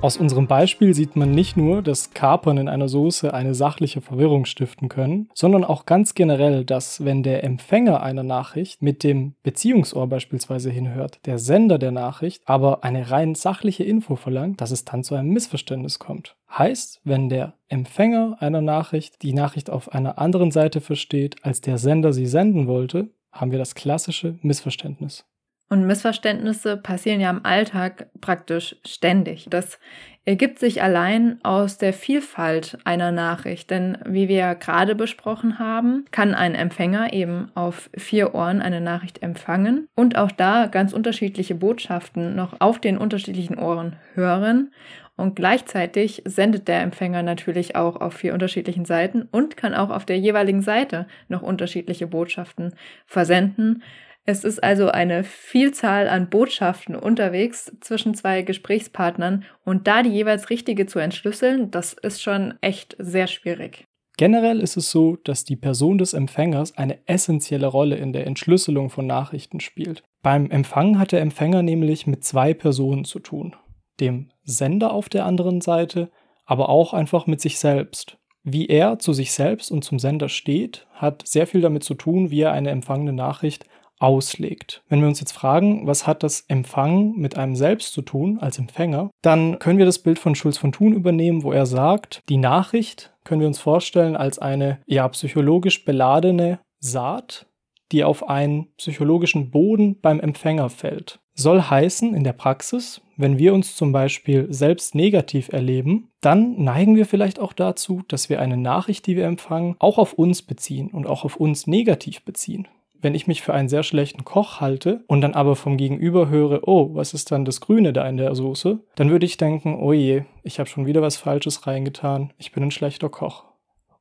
Aus 0.00 0.16
unserem 0.16 0.46
Beispiel 0.46 0.94
sieht 0.94 1.16
man 1.16 1.32
nicht 1.32 1.56
nur, 1.56 1.82
dass 1.82 2.10
Kapern 2.10 2.56
in 2.56 2.68
einer 2.68 2.88
Soße 2.88 3.34
eine 3.34 3.56
sachliche 3.56 4.00
Verwirrung 4.00 4.44
stiften 4.44 4.88
können, 4.88 5.28
sondern 5.34 5.64
auch 5.64 5.86
ganz 5.86 6.14
generell, 6.14 6.64
dass 6.64 7.04
wenn 7.04 7.24
der 7.24 7.42
Empfänger 7.42 8.00
einer 8.00 8.22
Nachricht 8.22 8.80
mit 8.80 9.02
dem 9.02 9.34
Beziehungsohr 9.42 10.06
beispielsweise 10.06 10.70
hinhört, 10.70 11.18
der 11.26 11.40
Sender 11.40 11.78
der 11.78 11.90
Nachricht 11.90 12.42
aber 12.46 12.84
eine 12.84 13.10
rein 13.10 13.34
sachliche 13.34 13.82
Info 13.82 14.14
verlangt, 14.14 14.60
dass 14.60 14.70
es 14.70 14.84
dann 14.84 15.02
zu 15.02 15.16
einem 15.16 15.30
Missverständnis 15.30 15.98
kommt. 15.98 16.36
Heißt, 16.48 17.00
wenn 17.02 17.28
der 17.28 17.54
Empfänger 17.66 18.36
einer 18.38 18.60
Nachricht 18.60 19.22
die 19.22 19.32
Nachricht 19.32 19.68
auf 19.68 19.92
einer 19.92 20.18
anderen 20.18 20.52
Seite 20.52 20.80
versteht, 20.80 21.44
als 21.44 21.60
der 21.60 21.76
Sender 21.76 22.12
sie 22.12 22.26
senden 22.26 22.68
wollte, 22.68 23.08
haben 23.32 23.50
wir 23.50 23.58
das 23.58 23.74
klassische 23.74 24.38
Missverständnis. 24.42 25.24
Und 25.70 25.86
Missverständnisse 25.86 26.76
passieren 26.78 27.20
ja 27.20 27.30
im 27.30 27.44
Alltag 27.44 28.08
praktisch 28.20 28.76
ständig. 28.86 29.48
Das 29.50 29.78
ergibt 30.24 30.58
sich 30.58 30.82
allein 30.82 31.38
aus 31.42 31.78
der 31.78 31.92
Vielfalt 31.92 32.78
einer 32.84 33.12
Nachricht. 33.12 33.70
Denn 33.70 33.96
wie 34.06 34.28
wir 34.28 34.54
gerade 34.54 34.94
besprochen 34.94 35.58
haben, 35.58 36.04
kann 36.10 36.34
ein 36.34 36.54
Empfänger 36.54 37.12
eben 37.12 37.50
auf 37.54 37.88
vier 37.96 38.34
Ohren 38.34 38.60
eine 38.60 38.80
Nachricht 38.80 39.22
empfangen 39.22 39.88
und 39.94 40.16
auch 40.16 40.30
da 40.30 40.66
ganz 40.66 40.92
unterschiedliche 40.92 41.54
Botschaften 41.54 42.34
noch 42.34 42.60
auf 42.60 42.78
den 42.78 42.98
unterschiedlichen 42.98 43.58
Ohren 43.58 43.96
hören. 44.14 44.72
Und 45.16 45.34
gleichzeitig 45.34 46.22
sendet 46.26 46.68
der 46.68 46.80
Empfänger 46.82 47.22
natürlich 47.22 47.74
auch 47.74 47.96
auf 47.96 48.14
vier 48.14 48.34
unterschiedlichen 48.34 48.84
Seiten 48.84 49.22
und 49.32 49.56
kann 49.56 49.74
auch 49.74 49.90
auf 49.90 50.04
der 50.04 50.18
jeweiligen 50.18 50.62
Seite 50.62 51.08
noch 51.28 51.42
unterschiedliche 51.42 52.06
Botschaften 52.06 52.74
versenden. 53.06 53.82
Es 54.28 54.44
ist 54.44 54.62
also 54.62 54.88
eine 54.88 55.24
Vielzahl 55.24 56.06
an 56.06 56.28
Botschaften 56.28 56.94
unterwegs 56.94 57.72
zwischen 57.80 58.14
zwei 58.14 58.42
Gesprächspartnern 58.42 59.46
und 59.64 59.86
da 59.86 60.02
die 60.02 60.10
jeweils 60.10 60.50
richtige 60.50 60.84
zu 60.84 60.98
entschlüsseln, 60.98 61.70
das 61.70 61.94
ist 61.94 62.20
schon 62.20 62.52
echt 62.60 62.94
sehr 62.98 63.26
schwierig. 63.26 63.86
Generell 64.18 64.60
ist 64.60 64.76
es 64.76 64.90
so, 64.90 65.16
dass 65.24 65.44
die 65.44 65.56
Person 65.56 65.96
des 65.96 66.12
Empfängers 66.12 66.76
eine 66.76 66.98
essentielle 67.06 67.68
Rolle 67.68 67.96
in 67.96 68.12
der 68.12 68.26
Entschlüsselung 68.26 68.90
von 68.90 69.06
Nachrichten 69.06 69.60
spielt. 69.60 70.02
Beim 70.22 70.50
Empfang 70.50 70.98
hat 70.98 71.12
der 71.12 71.22
Empfänger 71.22 71.62
nämlich 71.62 72.06
mit 72.06 72.22
zwei 72.22 72.52
Personen 72.52 73.06
zu 73.06 73.20
tun. 73.20 73.56
Dem 73.98 74.30
Sender 74.42 74.92
auf 74.92 75.08
der 75.08 75.24
anderen 75.24 75.62
Seite, 75.62 76.10
aber 76.44 76.68
auch 76.68 76.92
einfach 76.92 77.26
mit 77.26 77.40
sich 77.40 77.58
selbst. 77.58 78.18
Wie 78.42 78.66
er 78.66 78.98
zu 78.98 79.14
sich 79.14 79.32
selbst 79.32 79.70
und 79.70 79.84
zum 79.84 79.98
Sender 79.98 80.28
steht, 80.28 80.86
hat 80.92 81.26
sehr 81.26 81.46
viel 81.46 81.62
damit 81.62 81.82
zu 81.82 81.94
tun, 81.94 82.30
wie 82.30 82.42
er 82.42 82.52
eine 82.52 82.68
empfangene 82.68 83.14
Nachricht 83.14 83.64
auslegt. 83.98 84.82
Wenn 84.88 85.00
wir 85.00 85.08
uns 85.08 85.20
jetzt 85.20 85.32
fragen, 85.32 85.86
was 85.86 86.06
hat 86.06 86.22
das 86.22 86.44
Empfangen 86.48 87.16
mit 87.16 87.36
einem 87.36 87.56
selbst 87.56 87.92
zu 87.92 88.02
tun 88.02 88.38
als 88.40 88.58
Empfänger, 88.58 89.10
dann 89.22 89.58
können 89.58 89.78
wir 89.78 89.86
das 89.86 89.98
Bild 89.98 90.18
von 90.18 90.34
Schulz 90.34 90.58
von 90.58 90.72
Thun 90.72 90.92
übernehmen, 90.92 91.42
wo 91.42 91.52
er 91.52 91.66
sagt, 91.66 92.22
die 92.28 92.36
Nachricht 92.36 93.12
können 93.24 93.40
wir 93.40 93.48
uns 93.48 93.58
vorstellen 93.58 94.16
als 94.16 94.38
eine 94.38 94.78
ja 94.86 95.06
psychologisch 95.08 95.84
beladene 95.84 96.60
Saat, 96.80 97.46
die 97.92 98.04
auf 98.04 98.28
einen 98.28 98.68
psychologischen 98.76 99.50
Boden 99.50 100.00
beim 100.00 100.20
Empfänger 100.20 100.70
fällt. 100.70 101.18
Soll 101.34 101.62
heißen, 101.62 102.14
in 102.14 102.24
der 102.24 102.32
Praxis, 102.32 103.00
wenn 103.16 103.38
wir 103.38 103.54
uns 103.54 103.76
zum 103.76 103.92
Beispiel 103.92 104.46
selbst 104.50 104.94
negativ 104.94 105.52
erleben, 105.52 106.08
dann 106.20 106.62
neigen 106.62 106.96
wir 106.96 107.06
vielleicht 107.06 107.38
auch 107.38 107.52
dazu, 107.52 108.02
dass 108.08 108.28
wir 108.28 108.40
eine 108.40 108.56
Nachricht, 108.56 109.06
die 109.06 109.16
wir 109.16 109.26
empfangen, 109.26 109.76
auch 109.78 109.98
auf 109.98 110.14
uns 110.14 110.42
beziehen 110.42 110.88
und 110.88 111.06
auch 111.06 111.24
auf 111.24 111.36
uns 111.36 111.66
negativ 111.66 112.22
beziehen 112.22 112.66
wenn 113.00 113.14
ich 113.14 113.26
mich 113.26 113.42
für 113.42 113.54
einen 113.54 113.68
sehr 113.68 113.82
schlechten 113.82 114.24
Koch 114.24 114.60
halte 114.60 115.04
und 115.06 115.20
dann 115.20 115.34
aber 115.34 115.56
vom 115.56 115.76
Gegenüber 115.76 116.28
höre, 116.28 116.66
oh, 116.66 116.94
was 116.94 117.14
ist 117.14 117.30
dann 117.30 117.44
das 117.44 117.60
Grüne 117.60 117.92
da 117.92 118.08
in 118.08 118.16
der 118.16 118.34
Soße, 118.34 118.80
dann 118.96 119.10
würde 119.10 119.26
ich 119.26 119.36
denken, 119.36 119.78
oh 119.80 119.92
je, 119.92 120.24
ich 120.42 120.58
habe 120.58 120.68
schon 120.68 120.86
wieder 120.86 121.02
was 121.02 121.16
Falsches 121.16 121.66
reingetan, 121.66 122.32
ich 122.38 122.52
bin 122.52 122.62
ein 122.62 122.70
schlechter 122.70 123.08
Koch. 123.08 123.44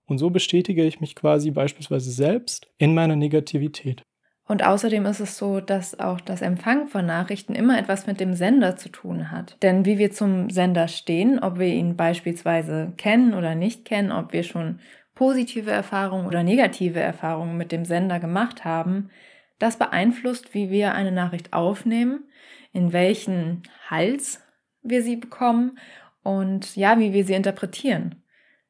Und 0.05 0.17
so 0.17 0.29
bestätige 0.29 0.83
ich 0.83 1.01
mich 1.01 1.15
quasi 1.15 1.51
beispielsweise 1.51 2.11
selbst 2.11 2.67
in 2.77 2.93
meiner 2.93 3.15
Negativität. 3.15 4.03
Und 4.47 4.65
außerdem 4.65 5.05
ist 5.05 5.19
es 5.19 5.37
so, 5.37 5.59
dass 5.59 5.99
auch 5.99 6.21
das 6.21 6.41
Empfangen 6.41 6.87
von 6.87 7.05
Nachrichten 7.05 7.53
immer 7.53 7.77
etwas 7.77 8.07
mit 8.07 8.21
dem 8.21 8.33
Sender 8.33 8.77
zu 8.77 8.87
tun 8.89 9.29
hat. 9.29 9.57
Denn 9.61 9.85
wie 9.85 9.97
wir 9.97 10.11
zum 10.11 10.49
Sender 10.49 10.87
stehen, 10.87 11.39
ob 11.39 11.59
wir 11.59 11.67
ihn 11.67 11.97
beispielsweise 11.97 12.93
kennen 12.95 13.33
oder 13.33 13.55
nicht 13.55 13.83
kennen, 13.83 14.13
ob 14.13 14.31
wir 14.31 14.43
schon 14.43 14.79
positive 15.17 15.71
Erfahrungen 15.71 16.27
oder 16.27 16.43
negative 16.43 16.99
Erfahrungen 16.99 17.57
mit 17.57 17.71
dem 17.71 17.85
Sender 17.85 18.19
gemacht 18.19 18.65
haben, 18.65 19.09
das 19.57 19.77
beeinflusst, 19.77 20.53
wie 20.53 20.69
wir 20.69 20.93
eine 20.93 21.11
Nachricht 21.11 21.53
aufnehmen, 21.53 22.25
in 22.71 22.93
welchen 22.93 23.63
Hals 23.89 24.43
wir 24.83 25.01
sie 25.01 25.15
bekommen 25.15 25.79
und 26.21 26.75
ja, 26.75 26.99
wie 26.99 27.13
wir 27.13 27.25
sie 27.25 27.33
interpretieren. 27.33 28.23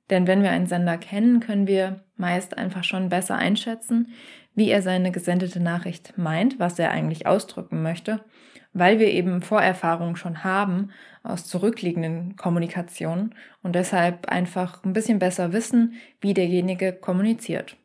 Denn 0.09 0.25
wenn 0.25 0.41
wir 0.41 0.51
einen 0.51 0.67
Sender 0.67 0.97
kennen, 0.97 1.41
können 1.41 1.67
wir 1.67 2.05
meist 2.15 2.57
einfach 2.57 2.85
schon 2.85 3.09
besser 3.09 3.35
einschätzen, 3.35 4.13
wie 4.55 4.69
er 4.69 4.81
seine 4.81 5.11
gesendete 5.11 5.59
Nachricht 5.59 6.17
meint, 6.17 6.59
was 6.59 6.79
er 6.79 6.91
eigentlich 6.91 7.27
ausdrücken 7.27 7.83
möchte, 7.83 8.23
weil 8.77 9.00
wir 9.00 9.12
eben 9.12 9.41
Vorerfahrungen 9.41 10.15
schon 10.15 10.43
haben 10.43 10.91
aus 11.24 11.46
zurückliegenden 11.46 12.36
Kommunikationen 12.36 13.36
und 13.63 13.75
deshalb 13.75 14.27
einfach 14.27 14.84
ein 14.84 14.93
bisschen 14.93 15.19
besser 15.19 15.51
wissen, 15.51 15.93
wie 16.22 16.34
derjenige 16.34 16.93
kommuniziert. 16.93 17.77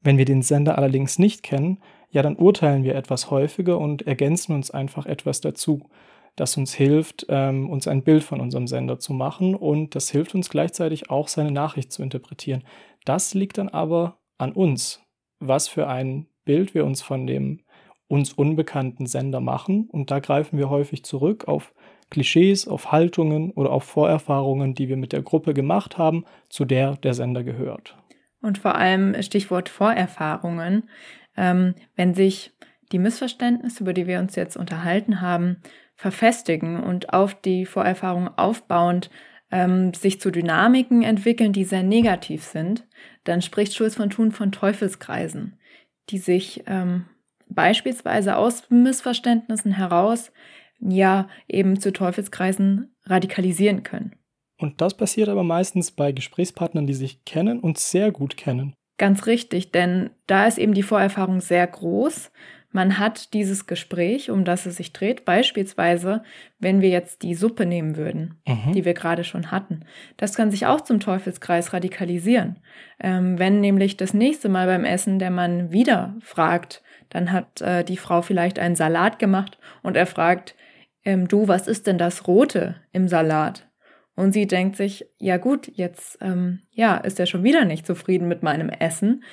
Wenn 0.00 0.16
wir 0.16 0.24
den 0.24 0.42
Sender 0.42 0.78
allerdings 0.78 1.18
nicht 1.18 1.42
kennen, 1.42 1.78
ja, 2.10 2.22
dann 2.22 2.36
urteilen 2.36 2.82
wir 2.82 2.94
etwas 2.94 3.30
häufiger 3.30 3.78
und 3.78 4.06
ergänzen 4.06 4.54
uns 4.54 4.70
einfach 4.70 5.06
etwas 5.06 5.40
dazu, 5.40 5.90
das 6.36 6.56
uns 6.56 6.72
hilft, 6.72 7.26
ähm, 7.28 7.68
uns 7.68 7.86
ein 7.86 8.02
Bild 8.02 8.24
von 8.24 8.40
unserem 8.40 8.66
Sender 8.66 8.98
zu 8.98 9.12
machen 9.12 9.54
und 9.54 9.94
das 9.94 10.10
hilft 10.10 10.34
uns 10.34 10.48
gleichzeitig 10.48 11.10
auch, 11.10 11.28
seine 11.28 11.50
Nachricht 11.50 11.92
zu 11.92 12.02
interpretieren. 12.02 12.64
Das 13.04 13.34
liegt 13.34 13.58
dann 13.58 13.68
aber 13.68 14.18
an 14.38 14.52
uns, 14.52 15.02
was 15.38 15.68
für 15.68 15.86
ein 15.86 16.26
Bild 16.44 16.74
wir 16.74 16.84
uns 16.84 17.02
von 17.02 17.26
dem 17.26 17.60
uns 18.10 18.32
unbekannten 18.32 19.06
Sender 19.06 19.40
machen 19.40 19.88
und 19.88 20.10
da 20.10 20.18
greifen 20.18 20.58
wir 20.58 20.68
häufig 20.68 21.04
zurück 21.04 21.46
auf 21.46 21.72
Klischees, 22.10 22.66
auf 22.66 22.90
Haltungen 22.90 23.52
oder 23.52 23.70
auf 23.70 23.84
Vorerfahrungen, 23.84 24.74
die 24.74 24.88
wir 24.88 24.96
mit 24.96 25.12
der 25.12 25.22
Gruppe 25.22 25.54
gemacht 25.54 25.96
haben, 25.96 26.24
zu 26.48 26.64
der 26.64 26.96
der 26.96 27.14
Sender 27.14 27.44
gehört. 27.44 27.96
Und 28.42 28.58
vor 28.58 28.74
allem 28.74 29.14
Stichwort 29.22 29.68
Vorerfahrungen. 29.68 30.88
Ähm, 31.36 31.74
wenn 31.94 32.14
sich 32.14 32.52
die 32.90 32.98
Missverständnisse, 32.98 33.84
über 33.84 33.92
die 33.92 34.08
wir 34.08 34.18
uns 34.18 34.34
jetzt 34.34 34.56
unterhalten 34.56 35.20
haben, 35.20 35.58
verfestigen 35.94 36.82
und 36.82 37.12
auf 37.12 37.40
die 37.40 37.64
Vorerfahrung 37.64 38.26
aufbauend 38.36 39.08
ähm, 39.52 39.94
sich 39.94 40.20
zu 40.20 40.32
Dynamiken 40.32 41.02
entwickeln, 41.02 41.52
die 41.52 41.64
sehr 41.64 41.84
negativ 41.84 42.42
sind, 42.42 42.88
dann 43.22 43.40
spricht 43.40 43.76
Schulz 43.76 43.94
von 43.94 44.10
Thun 44.10 44.32
von 44.32 44.50
Teufelskreisen, 44.50 45.60
die 46.08 46.18
sich 46.18 46.64
ähm, 46.66 47.04
beispielsweise 47.50 48.36
aus 48.36 48.70
Missverständnissen 48.70 49.72
heraus 49.72 50.32
ja 50.80 51.28
eben 51.48 51.78
zu 51.78 51.92
Teufelskreisen 51.92 52.94
radikalisieren 53.04 53.82
können. 53.82 54.14
Und 54.58 54.80
das 54.80 54.94
passiert 54.94 55.28
aber 55.28 55.42
meistens 55.42 55.90
bei 55.90 56.12
Gesprächspartnern, 56.12 56.86
die 56.86 56.94
sich 56.94 57.24
kennen 57.24 57.60
und 57.60 57.78
sehr 57.78 58.10
gut 58.12 58.36
kennen. 58.36 58.74
Ganz 58.98 59.26
richtig, 59.26 59.72
denn 59.72 60.10
da 60.26 60.46
ist 60.46 60.58
eben 60.58 60.74
die 60.74 60.82
Vorerfahrung 60.82 61.40
sehr 61.40 61.66
groß. 61.66 62.30
Man 62.72 62.98
hat 62.98 63.32
dieses 63.32 63.66
Gespräch, 63.66 64.30
um 64.30 64.44
das 64.44 64.66
es 64.66 64.76
sich 64.76 64.92
dreht, 64.92 65.24
beispielsweise, 65.24 66.22
wenn 66.58 66.82
wir 66.82 66.90
jetzt 66.90 67.22
die 67.22 67.34
Suppe 67.34 67.66
nehmen 67.66 67.96
würden, 67.96 68.40
mhm. 68.46 68.72
die 68.72 68.84
wir 68.84 68.94
gerade 68.94 69.24
schon 69.24 69.50
hatten. 69.50 69.86
Das 70.18 70.34
kann 70.34 70.50
sich 70.50 70.66
auch 70.66 70.82
zum 70.82 71.00
Teufelskreis 71.00 71.72
radikalisieren. 71.72 72.60
Ähm, 73.00 73.38
wenn 73.38 73.60
nämlich 73.60 73.96
das 73.96 74.14
nächste 74.14 74.48
Mal 74.48 74.66
beim 74.66 74.84
Essen 74.84 75.18
der 75.18 75.30
Mann 75.30 75.72
wieder 75.72 76.16
fragt, 76.20 76.82
dann 77.10 77.32
hat 77.32 77.60
äh, 77.60 77.84
die 77.84 77.96
Frau 77.96 78.22
vielleicht 78.22 78.58
einen 78.58 78.76
Salat 78.76 79.18
gemacht 79.18 79.58
und 79.82 79.96
er 79.96 80.06
fragt, 80.06 80.56
ähm, 81.04 81.28
du, 81.28 81.48
was 81.48 81.66
ist 81.66 81.86
denn 81.86 81.98
das 81.98 82.26
Rote 82.26 82.76
im 82.92 83.08
Salat? 83.08 83.68
Und 84.16 84.32
sie 84.32 84.46
denkt 84.46 84.76
sich, 84.76 85.06
ja 85.18 85.36
gut, 85.36 85.70
jetzt 85.74 86.18
ähm, 86.20 86.60
ja, 86.70 86.96
ist 86.96 87.18
er 87.20 87.26
schon 87.26 87.44
wieder 87.44 87.64
nicht 87.64 87.86
zufrieden 87.86 88.28
mit 88.28 88.42
meinem 88.42 88.68
Essen. 88.68 89.24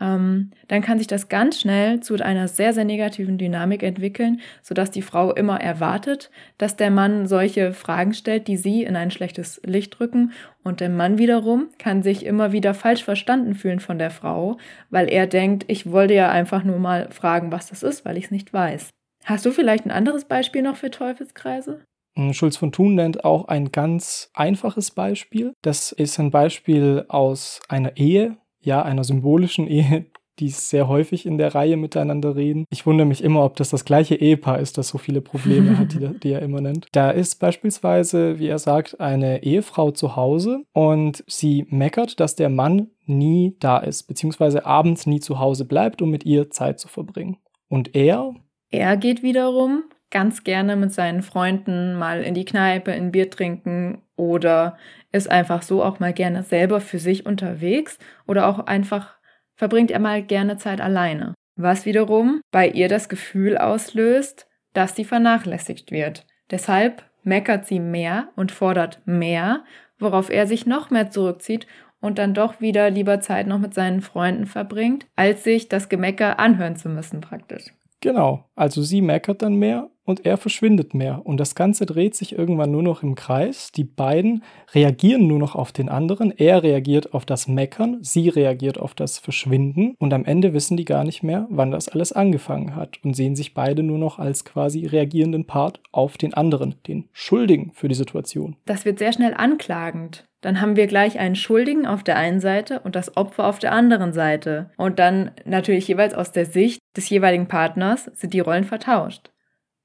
Ähm, 0.00 0.50
dann 0.68 0.82
kann 0.82 0.98
sich 0.98 1.06
das 1.06 1.28
ganz 1.28 1.60
schnell 1.60 2.00
zu 2.00 2.14
einer 2.16 2.48
sehr, 2.48 2.72
sehr 2.72 2.84
negativen 2.84 3.38
Dynamik 3.38 3.82
entwickeln, 3.82 4.40
sodass 4.62 4.90
die 4.90 5.02
Frau 5.02 5.32
immer 5.32 5.60
erwartet, 5.60 6.30
dass 6.58 6.76
der 6.76 6.90
Mann 6.90 7.26
solche 7.26 7.72
Fragen 7.72 8.12
stellt, 8.12 8.48
die 8.48 8.56
sie 8.56 8.82
in 8.82 8.96
ein 8.96 9.10
schlechtes 9.10 9.60
Licht 9.64 9.98
rücken. 9.98 10.32
Und 10.62 10.80
der 10.80 10.90
Mann 10.90 11.18
wiederum 11.18 11.68
kann 11.78 12.02
sich 12.02 12.26
immer 12.26 12.52
wieder 12.52 12.74
falsch 12.74 13.04
verstanden 13.04 13.54
fühlen 13.54 13.80
von 13.80 13.98
der 13.98 14.10
Frau, 14.10 14.58
weil 14.90 15.08
er 15.08 15.26
denkt, 15.26 15.64
ich 15.68 15.90
wollte 15.90 16.14
ja 16.14 16.30
einfach 16.30 16.64
nur 16.64 16.78
mal 16.78 17.08
fragen, 17.10 17.52
was 17.52 17.68
das 17.68 17.82
ist, 17.82 18.04
weil 18.04 18.16
ich 18.16 18.26
es 18.26 18.30
nicht 18.30 18.52
weiß. 18.52 18.90
Hast 19.24 19.46
du 19.46 19.50
vielleicht 19.50 19.86
ein 19.86 19.90
anderes 19.90 20.24
Beispiel 20.24 20.62
noch 20.62 20.76
für 20.76 20.90
Teufelskreise? 20.90 21.80
Hm, 22.16 22.32
Schulz 22.32 22.56
von 22.56 22.72
Thun 22.72 22.94
nennt 22.94 23.24
auch 23.24 23.48
ein 23.48 23.72
ganz 23.72 24.30
einfaches 24.34 24.90
Beispiel. 24.90 25.52
Das 25.62 25.92
ist 25.92 26.18
ein 26.18 26.30
Beispiel 26.30 27.04
aus 27.08 27.60
einer 27.68 27.96
Ehe, 27.96 28.38
ja, 28.66 28.82
einer 28.82 29.04
symbolischen 29.04 29.66
Ehe, 29.68 30.06
die 30.38 30.50
sehr 30.50 30.86
häufig 30.86 31.24
in 31.24 31.38
der 31.38 31.54
Reihe 31.54 31.78
miteinander 31.78 32.36
reden. 32.36 32.66
Ich 32.68 32.84
wundere 32.84 33.06
mich 33.06 33.24
immer, 33.24 33.42
ob 33.42 33.56
das 33.56 33.70
das 33.70 33.86
gleiche 33.86 34.16
Ehepaar 34.16 34.58
ist, 34.58 34.76
das 34.76 34.88
so 34.88 34.98
viele 34.98 35.22
Probleme 35.22 35.78
hat, 35.78 35.94
die, 35.94 36.18
die, 36.18 36.32
er 36.32 36.42
immer 36.42 36.60
nennt. 36.60 36.88
Da 36.92 37.10
ist 37.10 37.36
beispielsweise, 37.36 38.38
wie 38.38 38.48
er 38.48 38.58
sagt, 38.58 39.00
eine 39.00 39.42
Ehefrau 39.44 39.92
zu 39.92 40.14
Hause 40.14 40.62
und 40.74 41.24
sie 41.26 41.66
meckert, 41.70 42.20
dass 42.20 42.36
der 42.36 42.50
Mann 42.50 42.88
nie 43.06 43.56
da 43.60 43.78
ist, 43.78 44.02
beziehungsweise 44.08 44.66
abends 44.66 45.06
nie 45.06 45.20
zu 45.20 45.38
Hause 45.38 45.64
bleibt, 45.64 46.02
um 46.02 46.10
mit 46.10 46.26
ihr 46.26 46.50
Zeit 46.50 46.80
zu 46.80 46.88
verbringen. 46.88 47.38
Und 47.68 47.94
er? 47.94 48.34
Er 48.70 48.98
geht 48.98 49.22
wiederum 49.22 49.84
ganz 50.10 50.44
gerne 50.44 50.76
mit 50.76 50.92
seinen 50.92 51.22
Freunden 51.22 51.94
mal 51.94 52.22
in 52.22 52.34
die 52.34 52.44
Kneipe, 52.44 52.90
in 52.90 53.10
Bier 53.10 53.30
trinken 53.30 54.02
oder 54.16 54.76
ist 55.16 55.30
einfach 55.30 55.62
so 55.62 55.82
auch 55.82 55.98
mal 55.98 56.12
gerne 56.12 56.42
selber 56.42 56.80
für 56.80 56.98
sich 56.98 57.26
unterwegs 57.26 57.98
oder 58.26 58.46
auch 58.46 58.60
einfach 58.60 59.16
verbringt 59.54 59.90
er 59.90 60.00
mal 60.00 60.22
gerne 60.22 60.58
Zeit 60.58 60.80
alleine. 60.80 61.34
Was 61.56 61.86
wiederum 61.86 62.40
bei 62.52 62.68
ihr 62.68 62.88
das 62.88 63.08
Gefühl 63.08 63.56
auslöst, 63.56 64.46
dass 64.74 64.94
sie 64.94 65.04
vernachlässigt 65.04 65.90
wird. 65.90 66.26
Deshalb 66.50 67.02
meckert 67.22 67.66
sie 67.66 67.80
mehr 67.80 68.28
und 68.36 68.52
fordert 68.52 69.00
mehr, 69.06 69.64
worauf 69.98 70.28
er 70.30 70.46
sich 70.46 70.66
noch 70.66 70.90
mehr 70.90 71.10
zurückzieht 71.10 71.66
und 72.00 72.18
dann 72.18 72.34
doch 72.34 72.60
wieder 72.60 72.90
lieber 72.90 73.20
Zeit 73.20 73.46
noch 73.46 73.58
mit 73.58 73.72
seinen 73.72 74.02
Freunden 74.02 74.46
verbringt, 74.46 75.06
als 75.16 75.44
sich 75.44 75.68
das 75.68 75.88
Gemecker 75.88 76.38
anhören 76.38 76.76
zu 76.76 76.90
müssen 76.90 77.22
praktisch. 77.22 77.72
Genau, 78.00 78.44
also 78.54 78.82
sie 78.82 79.00
meckert 79.00 79.40
dann 79.40 79.54
mehr 79.54 79.88
und 80.06 80.24
er 80.24 80.38
verschwindet 80.38 80.94
mehr. 80.94 81.20
Und 81.24 81.38
das 81.38 81.54
Ganze 81.54 81.84
dreht 81.84 82.14
sich 82.14 82.38
irgendwann 82.38 82.70
nur 82.70 82.82
noch 82.82 83.02
im 83.02 83.14
Kreis. 83.14 83.70
Die 83.72 83.84
beiden 83.84 84.42
reagieren 84.72 85.26
nur 85.26 85.38
noch 85.38 85.54
auf 85.54 85.72
den 85.72 85.90
anderen. 85.90 86.32
Er 86.36 86.62
reagiert 86.62 87.12
auf 87.12 87.26
das 87.26 87.48
Meckern, 87.48 87.98
sie 88.00 88.28
reagiert 88.30 88.78
auf 88.78 88.94
das 88.94 89.18
Verschwinden. 89.18 89.94
Und 89.98 90.14
am 90.14 90.24
Ende 90.24 90.54
wissen 90.54 90.76
die 90.76 90.84
gar 90.84 91.04
nicht 91.04 91.22
mehr, 91.22 91.46
wann 91.50 91.72
das 91.72 91.88
alles 91.88 92.12
angefangen 92.12 92.74
hat 92.74 92.98
und 93.04 93.14
sehen 93.14 93.36
sich 93.36 93.52
beide 93.52 93.82
nur 93.82 93.98
noch 93.98 94.18
als 94.18 94.44
quasi 94.44 94.86
reagierenden 94.86 95.46
Part 95.46 95.80
auf 95.92 96.16
den 96.16 96.32
anderen, 96.32 96.76
den 96.86 97.08
Schuldigen 97.12 97.72
für 97.74 97.88
die 97.88 97.94
Situation. 97.94 98.56
Das 98.64 98.84
wird 98.84 98.98
sehr 98.98 99.12
schnell 99.12 99.34
anklagend. 99.34 100.24
Dann 100.40 100.60
haben 100.60 100.76
wir 100.76 100.86
gleich 100.86 101.18
einen 101.18 101.34
Schuldigen 101.34 101.86
auf 101.86 102.04
der 102.04 102.16
einen 102.16 102.40
Seite 102.40 102.78
und 102.80 102.94
das 102.94 103.16
Opfer 103.16 103.46
auf 103.46 103.58
der 103.58 103.72
anderen 103.72 104.12
Seite. 104.12 104.70
Und 104.76 105.00
dann 105.00 105.32
natürlich 105.44 105.88
jeweils 105.88 106.14
aus 106.14 106.30
der 106.30 106.46
Sicht 106.46 106.78
des 106.96 107.10
jeweiligen 107.10 107.48
Partners 107.48 108.04
sind 108.14 108.32
die 108.32 108.40
Rollen 108.40 108.62
vertauscht. 108.62 109.32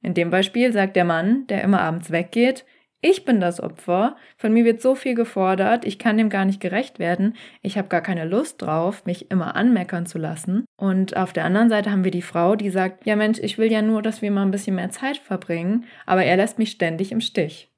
In 0.01 0.13
dem 0.13 0.29
Beispiel 0.29 0.71
sagt 0.73 0.95
der 0.95 1.05
Mann, 1.05 1.47
der 1.47 1.63
immer 1.63 1.81
abends 1.81 2.11
weggeht, 2.11 2.65
ich 3.03 3.25
bin 3.25 3.39
das 3.39 3.59
Opfer, 3.59 4.15
von 4.37 4.53
mir 4.53 4.63
wird 4.63 4.79
so 4.79 4.93
viel 4.93 5.15
gefordert, 5.15 5.85
ich 5.85 5.97
kann 5.97 6.19
dem 6.19 6.29
gar 6.29 6.45
nicht 6.45 6.59
gerecht 6.59 6.99
werden, 6.99 7.35
ich 7.63 7.79
habe 7.79 7.87
gar 7.87 8.01
keine 8.01 8.25
Lust 8.25 8.61
drauf, 8.61 9.05
mich 9.05 9.31
immer 9.31 9.55
anmeckern 9.55 10.05
zu 10.05 10.19
lassen. 10.19 10.65
Und 10.77 11.17
auf 11.17 11.33
der 11.33 11.45
anderen 11.45 11.69
Seite 11.69 11.91
haben 11.91 12.03
wir 12.03 12.11
die 12.11 12.21
Frau, 12.21 12.55
die 12.55 12.69
sagt, 12.69 13.07
ja 13.07 13.15
Mensch, 13.15 13.39
ich 13.39 13.57
will 13.57 13.71
ja 13.71 13.81
nur, 13.81 14.03
dass 14.03 14.21
wir 14.21 14.29
mal 14.29 14.43
ein 14.43 14.51
bisschen 14.51 14.75
mehr 14.75 14.91
Zeit 14.91 15.17
verbringen, 15.17 15.85
aber 16.05 16.23
er 16.23 16.37
lässt 16.37 16.59
mich 16.59 16.69
ständig 16.69 17.11
im 17.11 17.21
Stich. 17.21 17.70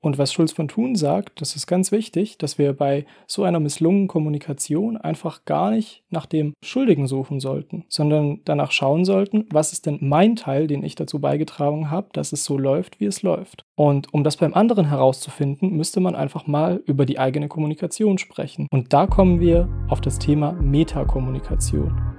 Und 0.00 0.18
was 0.18 0.32
Schulz 0.32 0.52
von 0.52 0.68
Thun 0.68 0.94
sagt, 0.94 1.40
das 1.40 1.56
ist 1.56 1.66
ganz 1.66 1.90
wichtig, 1.90 2.38
dass 2.38 2.58
wir 2.58 2.72
bei 2.72 3.04
so 3.26 3.42
einer 3.42 3.60
misslungenen 3.60 4.08
Kommunikation 4.08 4.96
einfach 4.96 5.44
gar 5.44 5.70
nicht 5.70 6.04
nach 6.10 6.26
dem 6.26 6.54
Schuldigen 6.64 7.08
suchen 7.08 7.40
sollten, 7.40 7.84
sondern 7.88 8.40
danach 8.44 8.70
schauen 8.70 9.04
sollten, 9.04 9.46
was 9.50 9.72
ist 9.72 9.86
denn 9.86 9.98
mein 10.00 10.36
Teil, 10.36 10.66
den 10.66 10.84
ich 10.84 10.94
dazu 10.94 11.20
beigetragen 11.20 11.90
habe, 11.90 12.08
dass 12.12 12.32
es 12.32 12.44
so 12.44 12.56
läuft, 12.56 13.00
wie 13.00 13.06
es 13.06 13.22
läuft. 13.22 13.64
Und 13.76 14.12
um 14.14 14.24
das 14.24 14.36
beim 14.36 14.54
anderen 14.54 14.88
herauszufinden, 14.88 15.76
müsste 15.76 16.00
man 16.00 16.14
einfach 16.14 16.46
mal 16.46 16.82
über 16.86 17.04
die 17.04 17.18
eigene 17.18 17.48
Kommunikation 17.48 18.18
sprechen. 18.18 18.66
Und 18.70 18.92
da 18.92 19.06
kommen 19.06 19.40
wir 19.40 19.68
auf 19.88 20.00
das 20.00 20.18
Thema 20.18 20.52
Metakommunikation. 20.52 22.17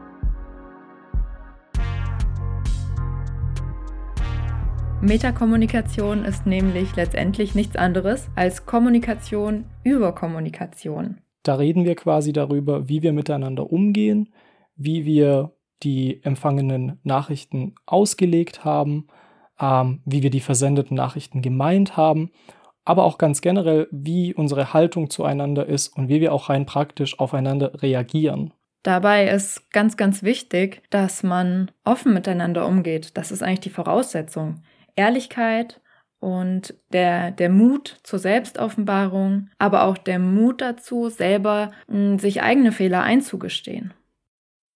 Metakommunikation 5.01 6.25
ist 6.25 6.45
nämlich 6.45 6.93
letztendlich 6.97 7.55
nichts 7.55 7.77
anderes 7.77 8.27
als 8.35 8.65
Kommunikation 8.65 9.63
über 9.85 10.13
Kommunikation. 10.13 11.21
Da 11.43 11.55
reden 11.55 11.85
wir 11.85 11.95
quasi 11.95 12.33
darüber, 12.33 12.89
wie 12.89 13.01
wir 13.01 13.13
miteinander 13.13 13.71
umgehen, 13.71 14.33
wie 14.75 15.05
wir 15.05 15.53
die 15.83 16.21
empfangenen 16.23 16.99
Nachrichten 17.03 17.75
ausgelegt 17.85 18.65
haben, 18.65 19.07
ähm, 19.57 20.01
wie 20.03 20.21
wir 20.21 20.31
die 20.31 20.41
versendeten 20.41 20.97
Nachrichten 20.97 21.41
gemeint 21.41 21.95
haben, 21.95 22.31
aber 22.83 23.05
auch 23.05 23.17
ganz 23.17 23.39
generell, 23.39 23.87
wie 23.91 24.33
unsere 24.33 24.73
Haltung 24.73 25.09
zueinander 25.09 25.65
ist 25.65 25.95
und 25.95 26.09
wie 26.09 26.19
wir 26.19 26.33
auch 26.33 26.49
rein 26.49 26.65
praktisch 26.65 27.17
aufeinander 27.19 27.81
reagieren. 27.81 28.53
Dabei 28.83 29.29
ist 29.29 29.71
ganz, 29.71 29.95
ganz 29.95 30.23
wichtig, 30.23 30.81
dass 30.89 31.23
man 31.23 31.71
offen 31.85 32.13
miteinander 32.13 32.65
umgeht. 32.65 33.17
Das 33.17 33.31
ist 33.31 33.43
eigentlich 33.43 33.59
die 33.61 33.69
Voraussetzung. 33.69 34.61
Ehrlichkeit 34.99 35.81
und 36.19 36.75
der, 36.91 37.31
der 37.31 37.49
Mut 37.49 37.99
zur 38.03 38.19
Selbstoffenbarung, 38.19 39.49
aber 39.57 39.85
auch 39.85 39.97
der 39.97 40.19
Mut 40.19 40.61
dazu, 40.61 41.09
selber 41.09 41.71
hm, 41.87 42.19
sich 42.19 42.41
eigene 42.41 42.73
Fehler 42.73 43.01
einzugestehen. 43.01 43.93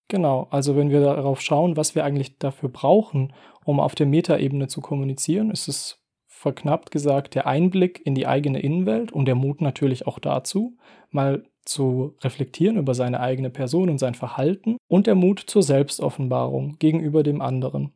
Genau, 0.07 0.47
also 0.51 0.77
wenn 0.77 0.89
wir 0.89 1.01
darauf 1.01 1.41
schauen, 1.41 1.75
was 1.75 1.95
wir 1.95 2.05
eigentlich 2.05 2.37
dafür 2.37 2.69
brauchen, 2.69 3.33
um 3.65 3.79
auf 3.79 3.95
der 3.95 4.05
Metaebene 4.05 4.67
zu 4.67 4.79
kommunizieren, 4.79 5.51
ist 5.51 5.67
es 5.67 5.99
verknappt 6.27 6.91
gesagt 6.91 7.35
der 7.35 7.47
Einblick 7.47 8.05
in 8.05 8.15
die 8.15 8.27
eigene 8.27 8.59
Innenwelt 8.59 9.11
und 9.11 9.25
der 9.25 9.35
Mut 9.35 9.61
natürlich 9.61 10.07
auch 10.07 10.19
dazu, 10.19 10.77
mal 11.09 11.43
zu 11.65 12.15
reflektieren 12.21 12.77
über 12.77 12.93
seine 12.93 13.21
eigene 13.21 13.49
Person 13.49 13.89
und 13.89 13.97
sein 13.97 14.15
Verhalten 14.15 14.77
und 14.87 15.07
der 15.07 15.15
Mut 15.15 15.39
zur 15.39 15.63
Selbstoffenbarung 15.63 16.77
gegenüber 16.79 17.23
dem 17.23 17.41
anderen. 17.41 17.93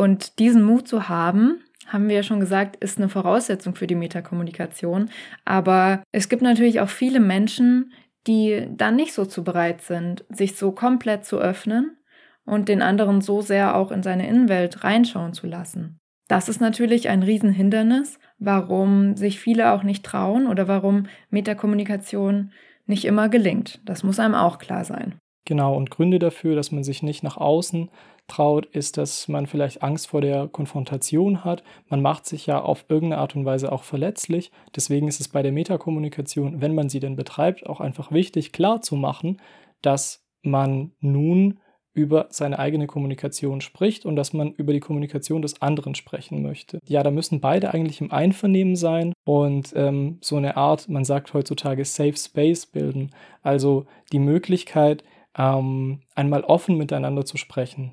Und 0.00 0.38
diesen 0.38 0.62
Mut 0.62 0.88
zu 0.88 1.10
haben, 1.10 1.60
haben 1.86 2.08
wir 2.08 2.16
ja 2.16 2.22
schon 2.22 2.40
gesagt, 2.40 2.76
ist 2.76 2.96
eine 2.96 3.10
Voraussetzung 3.10 3.74
für 3.74 3.86
die 3.86 3.94
Metakommunikation. 3.94 5.10
Aber 5.44 6.02
es 6.10 6.30
gibt 6.30 6.40
natürlich 6.40 6.80
auch 6.80 6.88
viele 6.88 7.20
Menschen, 7.20 7.92
die 8.26 8.66
dann 8.70 8.96
nicht 8.96 9.12
so 9.12 9.26
zu 9.26 9.44
bereit 9.44 9.82
sind, 9.82 10.24
sich 10.30 10.56
so 10.56 10.72
komplett 10.72 11.26
zu 11.26 11.38
öffnen 11.38 11.98
und 12.46 12.70
den 12.70 12.80
anderen 12.80 13.20
so 13.20 13.42
sehr 13.42 13.76
auch 13.76 13.92
in 13.92 14.02
seine 14.02 14.26
Innenwelt 14.26 14.84
reinschauen 14.84 15.34
zu 15.34 15.46
lassen. 15.46 15.98
Das 16.28 16.48
ist 16.48 16.62
natürlich 16.62 17.10
ein 17.10 17.22
Riesenhindernis, 17.22 18.18
warum 18.38 19.16
sich 19.16 19.38
viele 19.38 19.70
auch 19.70 19.82
nicht 19.82 20.02
trauen 20.02 20.46
oder 20.46 20.66
warum 20.66 21.08
Metakommunikation 21.28 22.52
nicht 22.86 23.04
immer 23.04 23.28
gelingt. 23.28 23.82
Das 23.84 24.02
muss 24.02 24.18
einem 24.18 24.34
auch 24.34 24.56
klar 24.56 24.86
sein. 24.86 25.18
Genau, 25.44 25.74
und 25.74 25.90
Gründe 25.90 26.18
dafür, 26.18 26.54
dass 26.54 26.72
man 26.72 26.84
sich 26.84 27.02
nicht 27.02 27.22
nach 27.22 27.36
außen 27.36 27.90
traut, 28.30 28.66
ist, 28.66 28.96
dass 28.96 29.28
man 29.28 29.46
vielleicht 29.46 29.82
Angst 29.82 30.08
vor 30.08 30.20
der 30.20 30.48
Konfrontation 30.48 31.44
hat. 31.44 31.62
Man 31.88 32.00
macht 32.00 32.26
sich 32.26 32.46
ja 32.46 32.60
auf 32.60 32.86
irgendeine 32.88 33.20
Art 33.20 33.36
und 33.36 33.44
Weise 33.44 33.72
auch 33.72 33.82
verletzlich. 33.82 34.50
Deswegen 34.74 35.08
ist 35.08 35.20
es 35.20 35.28
bei 35.28 35.42
der 35.42 35.52
Metakommunikation, 35.52 36.60
wenn 36.60 36.74
man 36.74 36.88
sie 36.88 37.00
denn 37.00 37.16
betreibt, 37.16 37.66
auch 37.66 37.80
einfach 37.80 38.12
wichtig, 38.12 38.52
klar 38.52 38.80
zu 38.80 38.96
machen, 38.96 39.40
dass 39.82 40.24
man 40.42 40.92
nun 41.00 41.60
über 41.92 42.28
seine 42.30 42.58
eigene 42.58 42.86
Kommunikation 42.86 43.60
spricht 43.60 44.06
und 44.06 44.14
dass 44.14 44.32
man 44.32 44.52
über 44.52 44.72
die 44.72 44.80
Kommunikation 44.80 45.42
des 45.42 45.60
anderen 45.60 45.94
sprechen 45.94 46.40
möchte. 46.40 46.78
Ja, 46.86 47.02
da 47.02 47.10
müssen 47.10 47.40
beide 47.40 47.74
eigentlich 47.74 48.00
im 48.00 48.12
Einvernehmen 48.12 48.76
sein 48.76 49.12
und 49.24 49.72
ähm, 49.74 50.18
so 50.20 50.36
eine 50.36 50.56
Art, 50.56 50.88
man 50.88 51.04
sagt 51.04 51.34
heutzutage, 51.34 51.84
Safe 51.84 52.16
Space 52.16 52.66
bilden. 52.66 53.10
Also 53.42 53.86
die 54.12 54.20
Möglichkeit, 54.20 55.02
ähm, 55.36 56.00
einmal 56.14 56.44
offen 56.44 56.76
miteinander 56.76 57.24
zu 57.24 57.36
sprechen. 57.36 57.92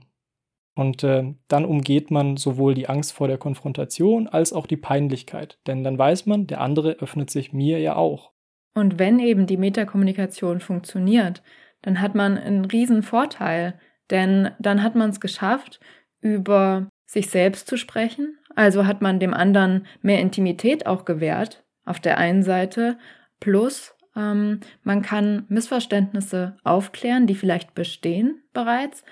Und 0.77 1.03
äh, 1.03 1.33
dann 1.47 1.65
umgeht 1.65 2.11
man 2.11 2.37
sowohl 2.37 2.75
die 2.75 2.87
Angst 2.87 3.13
vor 3.13 3.27
der 3.27 3.39
Konfrontation 3.39 4.27
als 4.27 4.53
auch 4.53 4.67
die 4.67 4.77
Peinlichkeit. 4.77 5.57
Denn 5.65 5.83
dann 5.83 5.97
weiß 5.97 6.27
man, 6.27 6.45
der 6.45 6.61
andere 6.61 6.91
öffnet 6.99 7.31
sich 7.31 7.51
mir 7.51 7.79
ja 7.79 7.95
auch. 7.95 8.31
Und 8.75 8.99
wenn 8.99 9.17
eben 9.17 9.47
die 9.47 9.57
Metakommunikation 9.57 10.59
funktioniert, 10.59 11.41
dann 11.81 11.99
hat 11.99 12.13
man 12.13 12.37
einen 12.37 12.63
riesen 12.63 13.01
Vorteil, 13.01 13.79
denn 14.11 14.51
dann 14.59 14.83
hat 14.83 14.93
man 14.93 15.09
es 15.09 15.19
geschafft, 15.19 15.79
über 16.21 16.89
sich 17.07 17.31
selbst 17.31 17.67
zu 17.67 17.75
sprechen. 17.75 18.37
Also 18.55 18.85
hat 18.85 19.01
man 19.01 19.19
dem 19.19 19.33
anderen 19.33 19.87
mehr 20.03 20.19
Intimität 20.19 20.85
auch 20.85 21.05
gewährt, 21.05 21.65
auf 21.85 21.99
der 21.99 22.19
einen 22.19 22.43
Seite, 22.43 22.99
plus 23.39 23.95
ähm, 24.15 24.59
man 24.83 25.01
kann 25.01 25.45
Missverständnisse 25.49 26.57
aufklären, 26.63 27.25
die 27.25 27.35
vielleicht 27.35 27.73
bestehen 27.73 28.43
bereits 28.53 29.03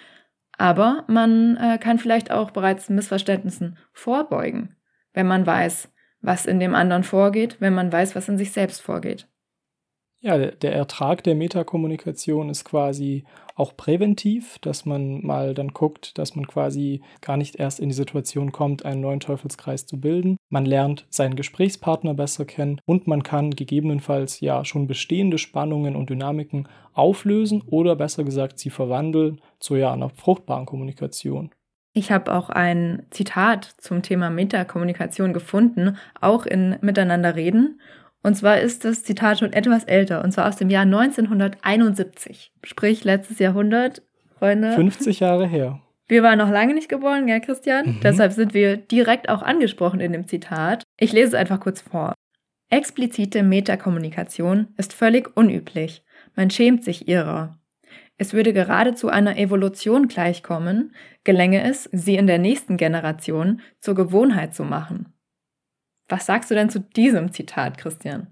aber 0.57 1.03
man 1.07 1.57
äh, 1.57 1.77
kann 1.77 1.99
vielleicht 1.99 2.31
auch 2.31 2.51
bereits 2.51 2.89
Missverständnissen 2.89 3.77
vorbeugen, 3.93 4.75
wenn 5.13 5.27
man 5.27 5.45
weiß, 5.45 5.91
was 6.21 6.45
in 6.45 6.59
dem 6.59 6.75
anderen 6.75 7.03
vorgeht, 7.03 7.57
wenn 7.59 7.73
man 7.73 7.91
weiß, 7.91 8.15
was 8.15 8.29
in 8.29 8.37
sich 8.37 8.51
selbst 8.51 8.81
vorgeht. 8.81 9.27
Ja, 10.19 10.37
der 10.37 10.73
Ertrag 10.73 11.23
der 11.23 11.35
Metakommunikation 11.35 12.49
ist 12.49 12.65
quasi 12.65 13.25
auch 13.55 13.75
präventiv, 13.75 14.59
dass 14.59 14.85
man 14.85 15.25
mal 15.25 15.53
dann 15.53 15.69
guckt, 15.69 16.17
dass 16.17 16.35
man 16.35 16.45
quasi 16.45 17.01
gar 17.21 17.37
nicht 17.37 17.55
erst 17.55 17.79
in 17.79 17.89
die 17.89 17.95
Situation 17.95 18.51
kommt, 18.51 18.85
einen 18.85 19.01
neuen 19.01 19.21
Teufelskreis 19.21 19.85
zu 19.85 19.99
bilden. 19.99 20.37
Man 20.49 20.65
lernt 20.65 21.05
seinen 21.09 21.35
Gesprächspartner 21.35 22.13
besser 22.13 22.45
kennen 22.45 22.79
und 22.85 23.07
man 23.07 23.23
kann 23.23 23.51
gegebenenfalls 23.51 24.41
ja 24.41 24.65
schon 24.65 24.87
bestehende 24.87 25.37
Spannungen 25.37 25.95
und 25.95 26.09
Dynamiken 26.09 26.67
auflösen 26.93 27.61
oder 27.65 27.95
besser 27.95 28.23
gesagt 28.23 28.59
sie 28.59 28.69
verwandeln 28.69 29.41
zu 29.59 29.75
ja 29.75 29.93
einer 29.93 30.09
fruchtbaren 30.09 30.65
Kommunikation. 30.65 31.51
Ich 31.97 32.11
habe 32.11 32.33
auch 32.33 32.49
ein 32.49 33.03
Zitat 33.09 33.73
zum 33.77 34.01
Thema 34.01 34.29
Metakommunikation 34.29 35.31
gefunden, 35.31 35.97
auch 36.19 36.45
in 36.45 36.75
Miteinander 36.81 37.37
reden. 37.37 37.79
Und 38.25 38.33
zwar 38.33 38.59
ist 38.59 38.85
das 38.85 39.03
Zitat 39.03 39.37
schon 39.37 39.53
etwas 39.53 39.83
älter, 39.83 40.23
und 40.23 40.31
zwar 40.31 40.47
aus 40.47 40.55
dem 40.55 40.71
Jahr 40.71 40.81
1971. 40.81 42.51
Sprich, 42.63 43.03
letztes 43.03 43.37
Jahrhundert, 43.37 44.01
Freunde. 44.39 44.71
50 44.71 45.19
Jahre 45.19 45.45
her. 45.45 45.79
Wir 46.07 46.23
waren 46.23 46.39
noch 46.39 46.49
lange 46.49 46.73
nicht 46.73 46.89
geboren, 46.89 47.27
ja, 47.27 47.39
Christian? 47.39 47.85
Mhm. 47.85 47.99
Deshalb 48.01 48.31
sind 48.31 48.55
wir 48.55 48.77
direkt 48.77 49.29
auch 49.29 49.43
angesprochen 49.43 49.99
in 49.99 50.11
dem 50.11 50.27
Zitat. 50.27 50.81
Ich 50.97 51.13
lese 51.13 51.27
es 51.27 51.33
einfach 51.35 51.59
kurz 51.59 51.81
vor. 51.81 52.15
Explizite 52.71 53.43
Metakommunikation 53.43 54.69
ist 54.75 54.93
völlig 54.93 55.37
unüblich. 55.37 56.03
Man 56.35 56.49
schämt 56.49 56.83
sich 56.83 57.07
ihrer. 57.07 57.59
Es 58.17 58.33
würde 58.33 58.53
geradezu 58.53 59.07
einer 59.07 59.37
Evolution 59.37 60.07
gleichkommen, 60.07 60.95
gelänge 61.23 61.61
es, 61.61 61.87
sie 61.91 62.15
in 62.15 62.25
der 62.25 62.39
nächsten 62.39 62.77
Generation 62.77 63.61
zur 63.79 63.93
Gewohnheit 63.93 64.55
zu 64.55 64.63
machen. 64.63 65.13
Was 66.07 66.25
sagst 66.25 66.51
du 66.51 66.55
denn 66.55 66.69
zu 66.69 66.79
diesem 66.79 67.31
Zitat, 67.31 67.77
Christian? 67.77 68.27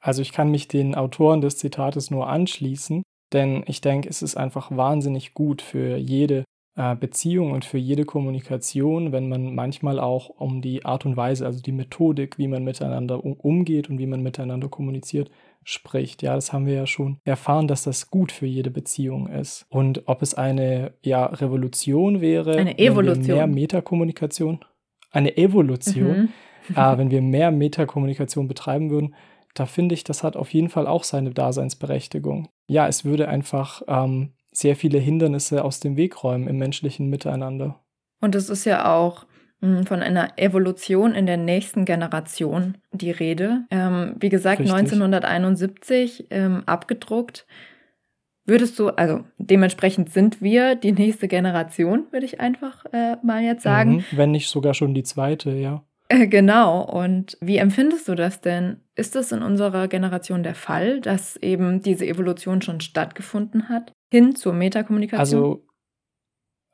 Also 0.00 0.22
ich 0.22 0.32
kann 0.32 0.50
mich 0.50 0.68
den 0.68 0.94
Autoren 0.94 1.40
des 1.40 1.58
Zitates 1.58 2.10
nur 2.10 2.28
anschließen, 2.28 3.02
denn 3.32 3.64
ich 3.66 3.80
denke, 3.80 4.08
es 4.08 4.22
ist 4.22 4.36
einfach 4.36 4.74
wahnsinnig 4.74 5.34
gut 5.34 5.62
für 5.62 5.96
jede 5.96 6.44
äh, 6.76 6.94
Beziehung 6.94 7.52
und 7.52 7.64
für 7.64 7.78
jede 7.78 8.04
Kommunikation, 8.04 9.12
wenn 9.12 9.28
man 9.28 9.54
manchmal 9.54 9.98
auch 9.98 10.28
um 10.28 10.62
die 10.62 10.84
Art 10.84 11.06
und 11.06 11.16
Weise, 11.16 11.44
also 11.44 11.60
die 11.60 11.72
Methodik, 11.72 12.38
wie 12.38 12.48
man 12.48 12.64
miteinander 12.64 13.24
umgeht 13.24 13.90
und 13.90 13.98
wie 13.98 14.06
man 14.06 14.22
miteinander 14.22 14.68
kommuniziert, 14.68 15.30
spricht. 15.64 16.22
Ja, 16.22 16.36
das 16.36 16.52
haben 16.52 16.66
wir 16.66 16.74
ja 16.74 16.86
schon 16.86 17.18
erfahren, 17.24 17.66
dass 17.66 17.82
das 17.82 18.08
gut 18.08 18.30
für 18.30 18.46
jede 18.46 18.70
Beziehung 18.70 19.26
ist. 19.26 19.66
Und 19.68 20.02
ob 20.06 20.22
es 20.22 20.34
eine 20.34 20.92
ja, 21.02 21.26
Revolution 21.26 22.20
wäre, 22.20 22.56
eine 22.56 22.78
Evolution. 22.78 23.36
mehr 23.36 23.46
Metakommunikation, 23.48 24.60
eine 25.10 25.36
Evolution, 25.36 26.18
mhm 26.18 26.28
äh, 26.74 26.98
wenn 26.98 27.10
wir 27.10 27.22
mehr 27.22 27.50
Metakommunikation 27.50 28.48
betreiben 28.48 28.90
würden, 28.90 29.14
da 29.54 29.66
finde 29.66 29.94
ich, 29.94 30.04
das 30.04 30.22
hat 30.22 30.36
auf 30.36 30.52
jeden 30.52 30.68
Fall 30.68 30.86
auch 30.86 31.04
seine 31.04 31.30
Daseinsberechtigung. 31.30 32.48
Ja, 32.68 32.86
es 32.88 33.04
würde 33.04 33.28
einfach 33.28 33.82
ähm, 33.88 34.32
sehr 34.52 34.76
viele 34.76 34.98
Hindernisse 34.98 35.64
aus 35.64 35.80
dem 35.80 35.96
Weg 35.96 36.22
räumen 36.22 36.48
im 36.48 36.58
menschlichen 36.58 37.08
Miteinander. 37.08 37.80
Und 38.20 38.34
es 38.34 38.50
ist 38.50 38.64
ja 38.64 38.94
auch 38.94 39.26
hm, 39.60 39.86
von 39.86 40.00
einer 40.00 40.38
Evolution 40.38 41.14
in 41.14 41.26
der 41.26 41.36
nächsten 41.36 41.84
Generation 41.84 42.76
die 42.92 43.10
Rede. 43.10 43.64
Ähm, 43.70 44.14
wie 44.18 44.28
gesagt, 44.28 44.60
Richtig. 44.60 44.74
1971 44.74 46.26
ähm, 46.30 46.62
abgedruckt. 46.66 47.46
Würdest 48.44 48.78
du, 48.78 48.90
also 48.90 49.24
dementsprechend 49.38 50.10
sind 50.10 50.40
wir 50.40 50.76
die 50.76 50.92
nächste 50.92 51.26
Generation, 51.26 52.06
würde 52.12 52.26
ich 52.26 52.40
einfach 52.40 52.84
äh, 52.92 53.16
mal 53.22 53.42
jetzt 53.42 53.62
sagen. 53.62 53.96
Mhm, 53.96 54.04
wenn 54.12 54.30
nicht 54.30 54.48
sogar 54.48 54.74
schon 54.74 54.94
die 54.94 55.02
zweite, 55.02 55.50
ja. 55.52 55.84
Äh, 56.08 56.28
genau. 56.28 56.82
Und 56.82 57.36
wie 57.40 57.56
empfindest 57.58 58.08
du 58.08 58.14
das 58.14 58.40
denn? 58.40 58.80
Ist 58.94 59.14
das 59.14 59.32
in 59.32 59.42
unserer 59.42 59.88
Generation 59.88 60.42
der 60.42 60.54
Fall, 60.54 61.00
dass 61.00 61.36
eben 61.36 61.82
diese 61.82 62.06
Evolution 62.06 62.62
schon 62.62 62.80
stattgefunden 62.80 63.68
hat 63.68 63.92
hin 64.10 64.34
zur 64.34 64.52
Metakommunikation? 64.52 65.42
Also 65.42 65.66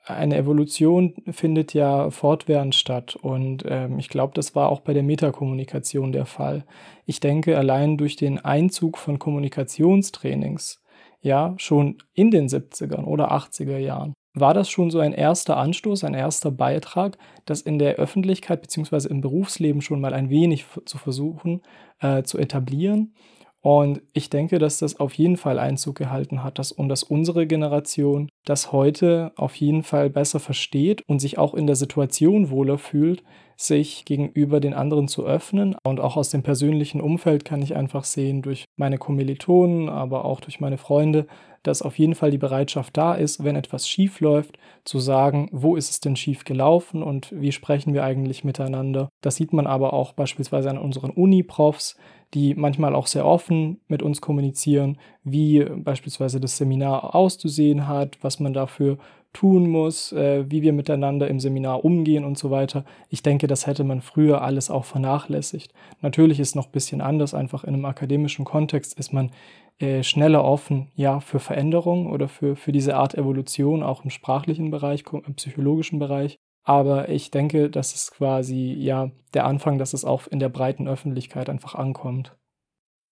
eine 0.04 0.36
Evolution 0.36 1.14
findet 1.30 1.74
ja 1.74 2.10
fortwährend 2.10 2.74
statt 2.74 3.14
und 3.14 3.64
ähm, 3.68 4.00
ich 4.00 4.08
glaube, 4.08 4.32
das 4.34 4.54
war 4.54 4.68
auch 4.68 4.80
bei 4.80 4.94
der 4.94 5.04
Metakommunikation 5.04 6.10
der 6.10 6.26
Fall. 6.26 6.64
Ich 7.06 7.20
denke, 7.20 7.56
allein 7.56 7.96
durch 7.98 8.16
den 8.16 8.40
Einzug 8.40 8.98
von 8.98 9.20
Kommunikationstrainings, 9.20 10.82
ja, 11.20 11.54
schon 11.56 11.98
in 12.14 12.32
den 12.32 12.48
70er 12.48 13.04
oder 13.04 13.30
80er 13.30 13.78
Jahren, 13.78 14.12
war 14.34 14.54
das 14.54 14.70
schon 14.70 14.90
so 14.90 14.98
ein 14.98 15.12
erster 15.12 15.56
Anstoß, 15.56 16.04
ein 16.04 16.14
erster 16.14 16.50
Beitrag, 16.50 17.18
das 17.44 17.60
in 17.60 17.78
der 17.78 17.96
Öffentlichkeit 17.96 18.62
bzw. 18.62 19.08
im 19.08 19.20
Berufsleben 19.20 19.82
schon 19.82 20.00
mal 20.00 20.14
ein 20.14 20.30
wenig 20.30 20.66
zu 20.86 20.98
versuchen 20.98 21.62
äh, 22.00 22.22
zu 22.22 22.38
etablieren. 22.38 23.14
Und 23.62 24.02
ich 24.12 24.28
denke, 24.28 24.58
dass 24.58 24.78
das 24.78 24.98
auf 24.98 25.14
jeden 25.14 25.36
Fall 25.36 25.60
Einzug 25.60 25.96
gehalten 25.96 26.42
hat 26.42 26.58
dass, 26.58 26.72
und 26.72 26.88
dass 26.88 27.04
unsere 27.04 27.46
Generation 27.46 28.28
das 28.44 28.72
heute 28.72 29.32
auf 29.36 29.54
jeden 29.54 29.84
Fall 29.84 30.10
besser 30.10 30.40
versteht 30.40 31.02
und 31.06 31.20
sich 31.20 31.38
auch 31.38 31.54
in 31.54 31.68
der 31.68 31.76
Situation 31.76 32.50
wohler 32.50 32.76
fühlt, 32.76 33.22
sich 33.56 34.04
gegenüber 34.04 34.58
den 34.58 34.74
anderen 34.74 35.06
zu 35.06 35.24
öffnen. 35.24 35.76
Und 35.84 36.00
auch 36.00 36.16
aus 36.16 36.30
dem 36.30 36.42
persönlichen 36.42 37.00
Umfeld 37.00 37.44
kann 37.44 37.62
ich 37.62 37.76
einfach 37.76 38.02
sehen, 38.02 38.42
durch 38.42 38.64
meine 38.76 38.98
Kommilitonen, 38.98 39.88
aber 39.88 40.24
auch 40.24 40.40
durch 40.40 40.58
meine 40.58 40.78
Freunde, 40.78 41.26
dass 41.62 41.82
auf 41.82 41.96
jeden 41.98 42.16
Fall 42.16 42.32
die 42.32 42.38
Bereitschaft 42.38 42.96
da 42.96 43.14
ist, 43.14 43.44
wenn 43.44 43.54
etwas 43.54 43.88
schief 43.88 44.18
läuft, 44.18 44.58
zu 44.84 44.98
sagen, 44.98 45.48
wo 45.52 45.76
ist 45.76 45.90
es 45.90 46.00
denn 46.00 46.16
schief 46.16 46.44
gelaufen 46.44 47.04
und 47.04 47.32
wie 47.32 47.52
sprechen 47.52 47.94
wir 47.94 48.02
eigentlich 48.02 48.42
miteinander. 48.42 49.08
Das 49.20 49.36
sieht 49.36 49.52
man 49.52 49.68
aber 49.68 49.92
auch 49.92 50.12
beispielsweise 50.12 50.70
an 50.70 50.78
unseren 50.78 51.10
Uni-Profs, 51.10 51.96
die 52.34 52.54
manchmal 52.54 52.94
auch 52.94 53.06
sehr 53.06 53.26
offen 53.26 53.80
mit 53.88 54.02
uns 54.02 54.20
kommunizieren, 54.20 54.98
wie 55.22 55.64
beispielsweise 55.64 56.40
das 56.40 56.56
Seminar 56.56 57.14
auszusehen 57.14 57.86
hat, 57.88 58.18
was 58.22 58.40
man 58.40 58.52
dafür 58.52 58.98
tun 59.32 59.68
muss, 59.68 60.12
äh, 60.12 60.44
wie 60.50 60.62
wir 60.62 60.72
miteinander 60.72 61.28
im 61.28 61.40
Seminar 61.40 61.84
umgehen 61.84 62.24
und 62.24 62.38
so 62.38 62.50
weiter. 62.50 62.84
Ich 63.08 63.22
denke, 63.22 63.46
das 63.46 63.66
hätte 63.66 63.84
man 63.84 64.02
früher 64.02 64.42
alles 64.42 64.70
auch 64.70 64.84
vernachlässigt. 64.84 65.72
Natürlich 66.00 66.38
ist 66.38 66.48
es 66.48 66.54
noch 66.54 66.66
ein 66.66 66.72
bisschen 66.72 67.00
anders, 67.00 67.34
einfach 67.34 67.64
in 67.64 67.74
einem 67.74 67.84
akademischen 67.84 68.44
Kontext 68.44 68.98
ist 68.98 69.12
man 69.12 69.30
äh, 69.78 70.02
schneller 70.02 70.44
offen, 70.44 70.90
ja, 70.94 71.20
für 71.20 71.38
Veränderung 71.38 72.10
oder 72.10 72.28
für, 72.28 72.56
für 72.56 72.72
diese 72.72 72.96
Art 72.96 73.14
Evolution, 73.14 73.82
auch 73.82 74.04
im 74.04 74.10
sprachlichen 74.10 74.70
Bereich, 74.70 75.04
im 75.12 75.34
psychologischen 75.34 75.98
Bereich. 75.98 76.38
Aber 76.64 77.08
ich 77.08 77.30
denke, 77.30 77.70
das 77.70 77.94
ist 77.94 78.12
quasi 78.12 78.74
ja 78.78 79.10
der 79.34 79.46
Anfang, 79.46 79.78
dass 79.78 79.94
es 79.94 80.04
auch 80.04 80.26
in 80.28 80.38
der 80.38 80.48
breiten 80.48 80.88
Öffentlichkeit 80.88 81.48
einfach 81.48 81.74
ankommt. 81.74 82.36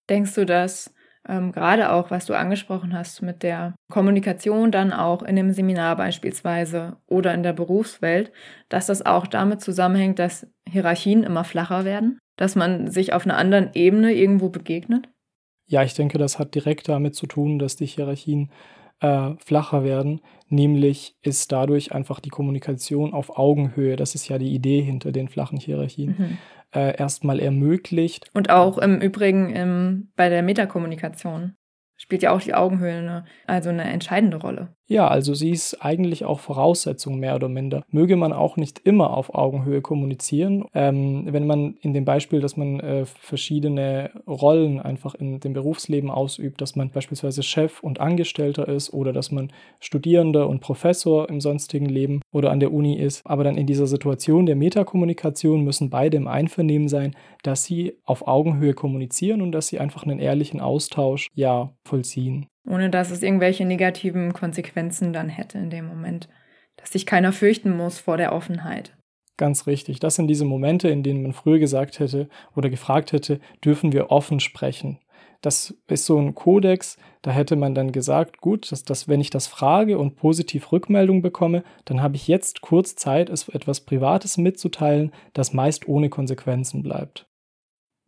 Denkst 0.08 0.34
du, 0.34 0.46
dass 0.46 0.94
ähm, 1.28 1.52
gerade 1.52 1.92
auch, 1.92 2.10
was 2.10 2.26
du 2.26 2.34
angesprochen 2.34 2.94
hast 2.94 3.22
mit 3.22 3.42
der 3.42 3.74
Kommunikation 3.90 4.70
dann 4.70 4.92
auch 4.92 5.22
in 5.22 5.36
dem 5.36 5.52
Seminar 5.52 5.96
beispielsweise 5.96 6.96
oder 7.06 7.34
in 7.34 7.42
der 7.42 7.52
Berufswelt, 7.52 8.32
dass 8.68 8.86
das 8.86 9.04
auch 9.04 9.26
damit 9.26 9.60
zusammenhängt, 9.60 10.18
dass 10.18 10.46
Hierarchien 10.68 11.22
immer 11.22 11.44
flacher 11.44 11.84
werden, 11.84 12.18
dass 12.36 12.56
man 12.56 12.90
sich 12.90 13.12
auf 13.12 13.26
einer 13.26 13.36
anderen 13.36 13.70
Ebene 13.74 14.14
irgendwo 14.14 14.48
begegnet? 14.48 15.08
Ja, 15.66 15.82
ich 15.82 15.94
denke, 15.94 16.18
das 16.18 16.38
hat 16.38 16.54
direkt 16.54 16.88
damit 16.88 17.14
zu 17.14 17.26
tun, 17.26 17.58
dass 17.58 17.76
die 17.76 17.86
Hierarchien 17.86 18.50
äh, 19.00 19.30
flacher 19.38 19.84
werden. 19.84 20.20
Nämlich 20.48 21.16
ist 21.22 21.52
dadurch 21.52 21.92
einfach 21.92 22.20
die 22.20 22.30
Kommunikation 22.30 23.12
auf 23.12 23.36
Augenhöhe, 23.38 23.96
das 23.96 24.14
ist 24.14 24.28
ja 24.28 24.38
die 24.38 24.52
Idee 24.52 24.82
hinter 24.82 25.12
den 25.12 25.28
flachen 25.28 25.58
Hierarchien, 25.58 26.14
mhm. 26.18 26.38
äh, 26.74 26.96
erstmal 26.96 27.40
ermöglicht. 27.40 28.30
Und 28.34 28.50
auch 28.50 28.78
im 28.78 29.00
Übrigen 29.00 29.50
im, 29.50 30.12
bei 30.16 30.28
der 30.28 30.42
Metakommunikation 30.42 31.54
spielt 31.96 32.22
ja 32.22 32.32
auch 32.32 32.40
die 32.40 32.54
Augenhöhe 32.54 32.98
eine, 32.98 33.24
also 33.46 33.68
eine 33.70 33.84
entscheidende 33.84 34.38
Rolle. 34.38 34.74
Ja, 34.90 35.06
also 35.06 35.34
sie 35.34 35.50
ist 35.50 35.84
eigentlich 35.84 36.24
auch 36.24 36.40
Voraussetzung 36.40 37.20
mehr 37.20 37.36
oder 37.36 37.48
minder. 37.48 37.84
Möge 37.92 38.16
man 38.16 38.32
auch 38.32 38.56
nicht 38.56 38.80
immer 38.80 39.16
auf 39.16 39.32
Augenhöhe 39.32 39.82
kommunizieren. 39.82 40.64
Ähm, 40.74 41.28
wenn 41.30 41.46
man 41.46 41.76
in 41.80 41.94
dem 41.94 42.04
Beispiel, 42.04 42.40
dass 42.40 42.56
man 42.56 42.80
äh, 42.80 43.06
verschiedene 43.06 44.10
Rollen 44.26 44.80
einfach 44.80 45.14
in 45.14 45.38
dem 45.38 45.52
Berufsleben 45.52 46.10
ausübt, 46.10 46.60
dass 46.60 46.74
man 46.74 46.90
beispielsweise 46.90 47.44
Chef 47.44 47.84
und 47.84 48.00
Angestellter 48.00 48.66
ist 48.66 48.92
oder 48.92 49.12
dass 49.12 49.30
man 49.30 49.52
Studierender 49.78 50.48
und 50.48 50.58
Professor 50.58 51.28
im 51.28 51.40
sonstigen 51.40 51.86
Leben 51.86 52.20
oder 52.32 52.50
an 52.50 52.58
der 52.58 52.72
Uni 52.72 52.98
ist. 52.98 53.22
Aber 53.24 53.44
dann 53.44 53.56
in 53.56 53.68
dieser 53.68 53.86
Situation 53.86 54.44
der 54.44 54.56
Metakommunikation 54.56 55.62
müssen 55.62 55.90
beide 55.90 56.16
im 56.16 56.26
Einvernehmen 56.26 56.88
sein, 56.88 57.14
dass 57.44 57.62
sie 57.62 57.94
auf 58.06 58.26
Augenhöhe 58.26 58.74
kommunizieren 58.74 59.40
und 59.40 59.52
dass 59.52 59.68
sie 59.68 59.78
einfach 59.78 60.02
einen 60.02 60.18
ehrlichen 60.18 60.58
Austausch 60.58 61.28
ja 61.36 61.70
vollziehen 61.84 62.48
ohne 62.70 62.88
dass 62.88 63.10
es 63.10 63.22
irgendwelche 63.22 63.64
negativen 63.64 64.32
Konsequenzen 64.32 65.12
dann 65.12 65.28
hätte 65.28 65.58
in 65.58 65.70
dem 65.70 65.86
Moment, 65.86 66.28
dass 66.76 66.92
sich 66.92 67.04
keiner 67.04 67.32
fürchten 67.32 67.76
muss 67.76 67.98
vor 67.98 68.16
der 68.16 68.32
Offenheit. 68.32 68.96
Ganz 69.36 69.66
richtig. 69.66 70.00
Das 70.00 70.16
sind 70.16 70.28
diese 70.28 70.44
Momente, 70.44 70.88
in 70.88 71.02
denen 71.02 71.22
man 71.22 71.32
früher 71.32 71.58
gesagt 71.58 71.98
hätte 71.98 72.28
oder 72.54 72.68
gefragt 72.68 73.12
hätte, 73.12 73.40
dürfen 73.64 73.92
wir 73.92 74.10
offen 74.10 74.38
sprechen. 74.38 74.98
Das 75.40 75.74
ist 75.86 76.04
so 76.04 76.18
ein 76.18 76.34
Kodex, 76.34 76.98
da 77.22 77.30
hätte 77.30 77.56
man 77.56 77.74
dann 77.74 77.92
gesagt, 77.92 78.42
gut, 78.42 78.70
dass, 78.70 78.84
dass 78.84 79.08
wenn 79.08 79.22
ich 79.22 79.30
das 79.30 79.46
frage 79.46 79.98
und 79.98 80.16
positiv 80.16 80.70
Rückmeldung 80.70 81.22
bekomme, 81.22 81.64
dann 81.86 82.02
habe 82.02 82.16
ich 82.16 82.28
jetzt 82.28 82.60
kurz 82.60 82.94
Zeit, 82.94 83.30
es 83.30 83.48
etwas 83.48 83.80
Privates 83.80 84.36
mitzuteilen, 84.36 85.12
das 85.32 85.54
meist 85.54 85.88
ohne 85.88 86.10
Konsequenzen 86.10 86.82
bleibt. 86.82 87.29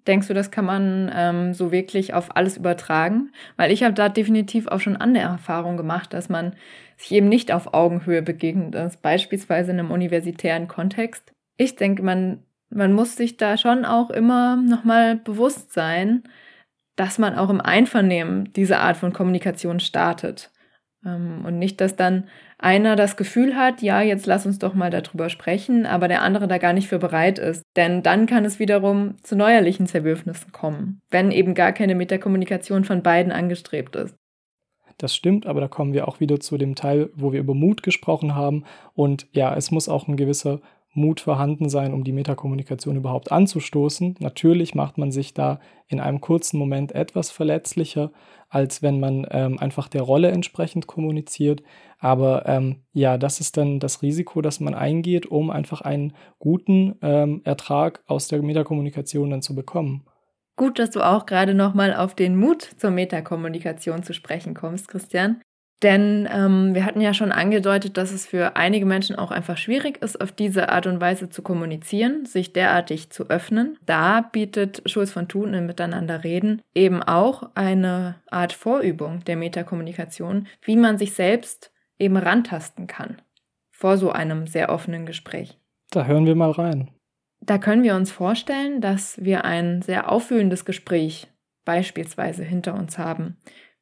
Denkst 0.07 0.29
du, 0.29 0.35
das 0.35 0.51
kann 0.51 0.65
man 0.65 1.11
ähm, 1.15 1.55
so 1.55 1.71
wirklich 1.71 2.15
auf 2.15 2.37
alles 2.37 2.57
übertragen? 2.57 3.31
Weil 3.57 3.71
ich 3.71 3.85
habe 3.85 3.95
da 3.95 4.09
definitiv 4.09 4.67
auch 4.67 4.81
schon 4.81 4.97
andere 4.97 5.25
Erfahrungen 5.25 5.77
gemacht, 5.77 6.13
dass 6.13 6.29
man 6.29 6.55
sich 6.97 7.13
eben 7.13 7.29
nicht 7.29 7.53
auf 7.53 7.73
Augenhöhe 7.73 8.23
begegnet 8.23 8.75
ist, 8.75 9.03
beispielsweise 9.03 9.71
in 9.71 9.79
einem 9.79 9.91
universitären 9.91 10.69
Kontext. 10.69 11.33
Ich 11.57 11.77
denke, 11.77 12.03
man, 12.03 12.43
man 12.71 12.93
muss 12.93 13.17
sich 13.17 13.37
da 13.37 13.57
schon 13.57 13.85
auch 13.85 14.11
immer 14.11 14.57
nochmal 14.57 15.17
bewusst 15.17 15.73
sein, 15.73 16.25
dass 16.97 17.19
man 17.19 17.37
auch 17.37 17.51
im 17.51 17.61
Einvernehmen 17.61 18.53
diese 18.53 18.79
Art 18.79 18.97
von 18.97 19.13
Kommunikation 19.13 19.81
startet. 19.81 20.51
Ähm, 21.05 21.45
und 21.45 21.59
nicht, 21.59 21.81
dass 21.81 21.97
dann 21.97 22.25
einer 22.59 22.97
das 22.97 23.17
Gefühl 23.17 23.57
hat, 23.57 23.83
ja, 23.83 24.03
jetzt 24.03 24.27
lass 24.27 24.47
uns 24.47 24.59
doch 24.59 24.75
mal 24.75 24.91
darüber 24.91 25.29
sprechen, 25.29 25.87
aber 25.87 26.09
der 26.09 26.23
andere 26.23 26.49
da 26.49 26.59
gar 26.59 26.73
nicht 26.73 26.89
für 26.89 26.99
bereit 26.99 27.39
ist. 27.39 27.63
Denn 27.77 28.03
dann 28.03 28.27
kann 28.27 28.45
es 28.45 28.59
wiederum 28.59 29.17
zu 29.23 29.37
neuerlichen 29.37 29.87
Zerwürfnissen 29.87 30.53
kommen, 30.53 31.01
wenn 31.11 31.31
eben 31.31 31.55
gar 31.55 31.73
keine 31.73 31.95
Metakommunikation 31.95 32.85
von 32.85 33.03
beiden 33.03 33.33
angestrebt 33.33 33.97
ist. 33.97 34.15
Das 34.99 35.17
stimmt, 35.17 35.47
aber 35.47 35.61
da 35.61 35.69
kommen 35.69 35.95
wir 35.95 36.07
auch 36.07 36.21
wieder 36.21 36.39
zu 36.39 36.59
dem 36.59 36.75
Teil, 36.77 37.11
wo 37.15 37.33
wir 37.33 37.41
über 37.41 37.55
Mut 37.55 37.83
gesprochen 37.83 38.35
haben. 38.35 38.65
Und 38.95 39.27
ja, 39.33 39.57
es 39.57 39.71
muss 39.71 39.89
auch 39.89 40.07
ein 40.07 40.17
gewisser 40.17 40.61
Mut 40.95 41.21
vorhanden 41.21 41.69
sein, 41.69 41.95
um 41.95 42.05
die 42.05 42.13
Metakommunikation 42.13 42.97
überhaupt 42.97 43.33
anzustoßen. 43.33 44.17
Natürlich 44.21 44.75
macht 44.75 44.99
man 44.99 45.11
sich 45.11 45.33
da 45.33 45.59
in 45.89 46.01
einem 46.01 46.21
kurzen 46.21 46.59
Moment 46.59 46.93
etwas 46.93 47.31
verletzlicher, 47.31 48.13
als 48.49 48.83
wenn 48.83 49.01
man 49.01 49.27
ähm, 49.31 49.59
einfach 49.59 49.89
der 49.89 50.03
Rolle 50.03 50.31
entsprechend 50.31 50.87
kommuniziert. 50.87 51.63
Aber 51.99 52.47
ähm, 52.47 52.83
ja, 52.93 53.17
das 53.17 53.41
ist 53.41 53.57
dann 53.57 53.81
das 53.81 54.03
Risiko, 54.03 54.43
das 54.43 54.61
man 54.61 54.75
eingeht, 54.75 55.27
um 55.27 55.51
einfach 55.51 55.81
einen 55.81 56.13
guten 56.39 56.97
ähm, 57.01 57.41
Ertrag 57.45 58.03
aus 58.07 58.29
der 58.29 58.43
Metakommunikation 58.43 59.31
dann 59.31 59.43
zu 59.43 59.55
bekommen. 59.55 60.05
Gut, 60.57 60.79
dass 60.79 60.91
du 60.91 61.01
auch 61.01 61.25
gerade 61.25 61.55
nochmal 61.55 61.95
auf 61.95 62.15
den 62.15 62.37
Mut 62.37 62.63
zur 62.77 62.91
Metakommunikation 62.91 64.03
zu 64.03 64.13
sprechen 64.13 64.53
kommst, 64.53 64.89
Christian. 64.89 65.41
Denn 65.83 66.29
ähm, 66.33 66.75
wir 66.75 66.85
hatten 66.85 67.01
ja 67.01 67.13
schon 67.13 67.33
angedeutet, 67.33 67.97
dass 67.97 68.13
es 68.13 68.27
für 68.27 68.57
einige 68.57 68.87
Menschen 68.87 69.17
auch 69.17 69.33
einfach 69.33 69.57
schwierig 69.57 70.01
ist, 70.01 70.21
auf 70.21 70.31
diese 70.31 70.69
Art 70.69 70.87
und 70.87 71.01
Weise 71.01 71.29
zu 71.29 71.43
kommunizieren, 71.43 72.25
sich 72.25 72.53
derartig 72.53 73.11
zu 73.11 73.29
öffnen. 73.29 73.79
Da 73.85 74.21
bietet 74.21 74.83
Schulz 74.87 75.11
von 75.11 75.27
Thun 75.27 75.55
im 75.55 75.67
Miteinander 75.67 76.23
reden 76.23 76.63
eben 76.75 77.03
auch 77.03 77.51
eine 77.55 78.17
Art 78.31 78.53
Vorübung 78.53 79.25
der 79.25 79.37
Metakommunikation, 79.37 80.47
wie 80.63 80.77
man 80.77 80.99
sich 80.99 81.15
selbst 81.15 81.73
eben 81.99 82.17
rantasten 82.17 82.87
kann 82.87 83.21
vor 83.71 83.99
so 83.99 84.13
einem 84.13 84.47
sehr 84.47 84.69
offenen 84.69 85.07
Gespräch. 85.07 85.59
Da 85.91 86.05
hören 86.05 86.27
wir 86.27 86.37
mal 86.37 86.53
rein. 86.53 86.91
Da 87.41 87.59
können 87.59 87.83
wir 87.83 87.97
uns 87.97 88.13
vorstellen, 88.13 88.81
dass 88.81 89.23
wir 89.25 89.45
ein 89.45 89.83
sehr 89.83 90.11
auffühlendes 90.11 90.65
Gespräch 90.65 91.27
beispielsweise 91.65 92.45
hinter 92.45 92.75
uns 92.75 92.99
haben 92.99 93.37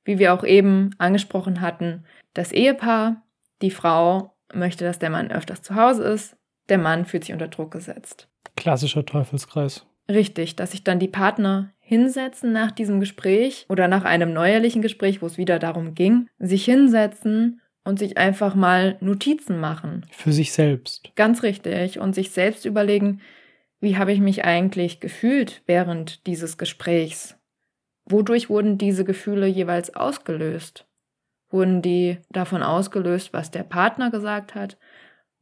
wie 0.05 0.19
wir 0.19 0.33
auch 0.35 0.45
eben 0.45 0.91
angesprochen 0.99 1.61
hatten, 1.61 2.05
das 2.35 2.53
Ehepaar, 2.53 3.23
die 3.63 3.71
Frau 3.71 4.35
möchte, 4.53 4.85
dass 4.85 4.99
der 4.99 5.11
Mann 5.11 5.31
öfters 5.31 5.63
zu 5.63 5.75
Hause 5.75 6.05
ist, 6.05 6.37
der 6.69 6.79
Mann 6.79 7.05
fühlt 7.05 7.25
sich 7.25 7.33
unter 7.33 7.49
Druck 7.49 7.73
gesetzt. 7.73 8.29
Klassischer 8.57 9.05
Teufelskreis. 9.05 9.87
Richtig, 10.09 10.57
dass 10.57 10.73
sich 10.73 10.83
dann 10.83 10.99
die 10.99 11.09
Partner 11.09 11.73
hinsetzen 11.79 12.53
nach 12.53 12.71
diesem 12.71 13.01
Gespräch 13.01 13.67
oder 13.69 13.89
nach 13.89 14.05
einem 14.05 14.33
neuerlichen 14.33 14.83
Gespräch, 14.83 15.23
wo 15.23 15.27
es 15.27 15.39
wieder 15.39 15.59
darum 15.59 15.95
ging, 15.95 16.29
sich 16.39 16.65
hinsetzen 16.65 17.61
und 17.85 17.99
sich 17.99 18.19
einfach 18.19 18.55
mal 18.55 18.97
Notizen 19.01 19.59
machen. 19.59 20.07
Für 20.11 20.33
sich 20.33 20.53
selbst. 20.53 21.11
Ganz 21.17 21.43
richtig. 21.43 21.99
Und 21.99 22.15
sich 22.15 22.31
selbst 22.31 22.65
überlegen, 22.65 23.21
wie 23.81 23.97
habe 23.97 24.13
ich 24.13 24.21
mich 24.21 24.45
eigentlich 24.45 25.01
gefühlt 25.01 25.63
während 25.67 26.27
dieses 26.27 26.59
Gesprächs? 26.59 27.40
Wodurch 28.05 28.51
wurden 28.51 28.79
diese 28.79 29.05
Gefühle 29.05 29.47
jeweils 29.47 29.95
ausgelöst? 29.95 30.87
Wurden 31.51 31.83
die 31.83 32.19
davon 32.31 32.63
ausgelöst, 32.63 33.33
was 33.33 33.51
der 33.51 33.65
Partner 33.65 34.11
gesagt 34.11 34.55
hat? 34.55 34.79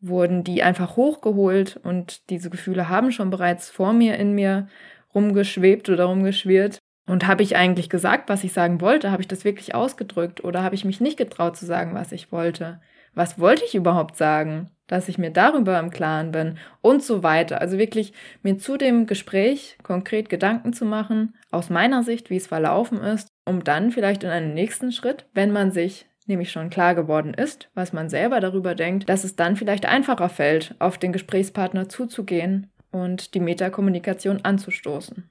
Wurden 0.01 0.45
die 0.45 0.63
einfach 0.63 0.97
hochgeholt 0.97 1.77
und 1.83 2.31
diese 2.31 2.51
Gefühle 2.51 2.89
haben 2.89 3.13
schon 3.13 3.31
bereits 3.31 3.69
vor 3.69 3.93
mir 3.93 4.17
in 4.17 4.35
mir 4.35 4.69
rumgeschwebt 5.15 5.89
oder 5.89 6.05
rumgeschwirrt? 6.05 6.79
Und 7.07 7.27
habe 7.27 7.43
ich 7.43 7.57
eigentlich 7.57 7.89
gesagt, 7.89 8.29
was 8.29 8.45
ich 8.45 8.53
sagen 8.53 8.81
wollte? 8.83 9.11
Habe 9.11 9.23
ich 9.23 9.29
das 9.29 9.45
wirklich 9.45 9.75
ausgedrückt 9.75 10.45
oder 10.45 10.63
habe 10.63 10.75
ich 10.75 10.85
mich 10.85 11.01
nicht 11.01 11.17
getraut 11.17 11.57
zu 11.57 11.65
sagen, 11.65 11.95
was 11.95 12.13
ich 12.13 12.33
wollte? 12.33 12.81
Was 13.19 13.41
wollte 13.41 13.65
ich 13.65 13.75
überhaupt 13.75 14.17
sagen? 14.17 14.71
dass 14.89 15.09
ich 15.09 15.19
mir 15.19 15.31
darüber 15.31 15.79
im 15.79 15.91
Klaren 15.91 16.33
bin 16.33 16.59
und 16.81 17.03
so 17.03 17.23
weiter. 17.23 17.61
Also 17.61 17.79
wirklich 17.79 18.13
mir 18.43 18.59
zu 18.59 18.77
dem 18.77 19.07
Gespräch 19.07 19.77
konkret 19.83 20.29
Gedanken 20.29 20.73
zu 20.73 20.85
machen, 20.85 21.35
aus 21.51 21.71
meiner 21.71 22.03
Sicht, 22.03 22.31
wie 22.31 22.37
es 22.37 22.47
verlaufen 22.47 22.99
ist, 22.99 23.29
um 23.45 23.63
dann 23.63 23.93
vielleicht 23.93 24.25
in 24.25 24.31
einem 24.31 24.55
nächsten 24.55 24.91
Schritt, 24.91 25.27
wenn 25.35 25.53
man 25.53 25.71
sich 25.71 26.07
nämlich 26.27 26.51
schon 26.51 26.71
klar 26.71 26.95
geworden 26.95 27.35
ist, 27.35 27.71
was 27.75 27.93
man 27.93 28.09
selber 28.09 28.41
darüber 28.41 28.75
denkt, 28.75 29.09
dass 29.09 29.25
es 29.25 29.37
dann 29.37 29.57
vielleicht 29.57 29.87
einfacher 29.87 30.29
fällt, 30.29 30.75
auf 30.79 30.99
den 30.99 31.13
Gesprächspartner 31.13 31.89
zuzugehen 31.89 32.71
und 32.91 33.35
die 33.35 33.41
Metakommunikation 33.41 34.43
anzustoßen. 34.43 35.29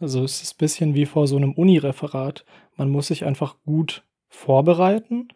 Also 0.00 0.24
es 0.24 0.42
ist 0.42 0.54
ein 0.54 0.58
bisschen 0.58 0.94
wie 0.94 1.06
vor 1.06 1.26
so 1.26 1.36
einem 1.36 1.52
Unireferat. 1.52 2.44
Man 2.76 2.88
muss 2.88 3.08
sich 3.08 3.24
einfach 3.24 3.56
gut 3.64 4.04
vorbereiten 4.28 5.28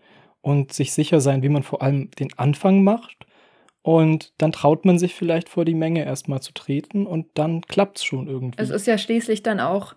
und 0.45 0.75
sich 0.75 0.93
sicher 0.93 1.21
sein, 1.21 1.43
wie 1.43 1.49
man 1.49 1.63
vor 1.63 1.83
allem 1.83 2.11
den 2.13 2.39
Anfang 2.39 2.85
macht 2.85 3.27
Und 3.83 4.33
dann 4.39 4.53
traut 4.53 4.85
man 4.85 4.99
sich 4.99 5.15
vielleicht 5.15 5.49
vor 5.49 5.65
die 5.65 5.75
Menge 5.75 6.05
erstmal 6.05 6.41
zu 6.41 6.53
treten 6.53 7.07
und 7.07 7.27
dann 7.35 7.63
klappt 7.63 7.99
es 7.99 8.05
schon 8.05 8.29
irgendwie. 8.29 8.63
Es 8.63 8.71
ist 8.71 8.87
ja 8.87 8.99
schließlich 8.99 9.43
dann 9.43 9.61
auch 9.61 9.95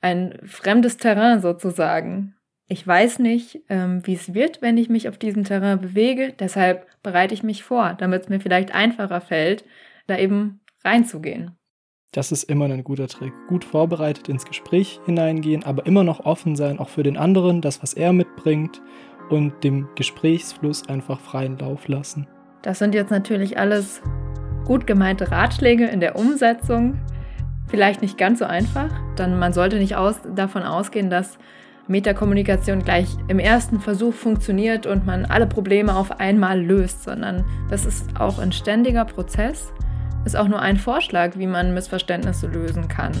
ein 0.00 0.38
fremdes 0.44 0.96
Terrain 0.96 1.40
sozusagen. 1.40 2.34
Ich 2.68 2.86
weiß 2.86 3.18
nicht, 3.18 3.60
ähm, 3.68 4.06
wie 4.06 4.14
es 4.14 4.34
wird, 4.34 4.62
wenn 4.62 4.78
ich 4.78 4.88
mich 4.88 5.08
auf 5.08 5.18
diesem 5.18 5.44
Terrain 5.44 5.80
bewege. 5.80 6.34
Deshalb 6.38 6.86
bereite 7.02 7.34
ich 7.34 7.42
mich 7.42 7.62
vor, 7.62 7.94
damit 7.98 8.22
es 8.22 8.28
mir 8.28 8.40
vielleicht 8.40 8.74
einfacher 8.74 9.20
fällt, 9.20 9.64
da 10.06 10.18
eben 10.18 10.60
reinzugehen. 10.84 11.56
Das 12.12 12.32
ist 12.32 12.44
immer 12.44 12.66
ein 12.66 12.84
guter 12.84 13.08
Trick. 13.08 13.32
Gut 13.48 13.64
vorbereitet 13.64 14.28
ins 14.28 14.44
Gespräch 14.44 15.00
hineingehen, 15.06 15.64
aber 15.64 15.86
immer 15.86 16.04
noch 16.04 16.20
offen 16.20 16.56
sein, 16.56 16.78
auch 16.78 16.90
für 16.90 17.02
den 17.02 17.16
anderen, 17.16 17.62
das, 17.62 17.82
was 17.82 17.94
er 17.94 18.12
mitbringt 18.12 18.82
und 19.32 19.64
dem 19.64 19.88
Gesprächsfluss 19.96 20.88
einfach 20.88 21.20
freien 21.20 21.58
Lauf 21.58 21.88
lassen. 21.88 22.26
Das 22.62 22.78
sind 22.78 22.94
jetzt 22.94 23.10
natürlich 23.10 23.58
alles 23.58 24.02
gut 24.64 24.86
gemeinte 24.86 25.30
Ratschläge 25.30 25.86
in 25.86 26.00
der 26.00 26.16
Umsetzung. 26.16 27.00
Vielleicht 27.66 28.02
nicht 28.02 28.18
ganz 28.18 28.38
so 28.38 28.44
einfach, 28.44 28.90
denn 29.18 29.38
man 29.38 29.52
sollte 29.52 29.78
nicht 29.78 29.96
aus, 29.96 30.20
davon 30.34 30.62
ausgehen, 30.62 31.10
dass 31.10 31.38
Metakommunikation 31.88 32.84
gleich 32.84 33.08
im 33.26 33.38
ersten 33.40 33.80
Versuch 33.80 34.14
funktioniert 34.14 34.86
und 34.86 35.04
man 35.04 35.24
alle 35.24 35.46
Probleme 35.46 35.96
auf 35.96 36.20
einmal 36.20 36.62
löst, 36.62 37.02
sondern 37.02 37.44
das 37.70 37.86
ist 37.86 38.20
auch 38.20 38.38
ein 38.38 38.52
ständiger 38.52 39.04
Prozess 39.04 39.72
ist 40.24 40.36
auch 40.36 40.48
nur 40.48 40.60
ein 40.60 40.76
Vorschlag, 40.76 41.32
wie 41.36 41.46
man 41.46 41.74
Missverständnisse 41.74 42.46
lösen 42.46 42.88
kann. 42.88 43.12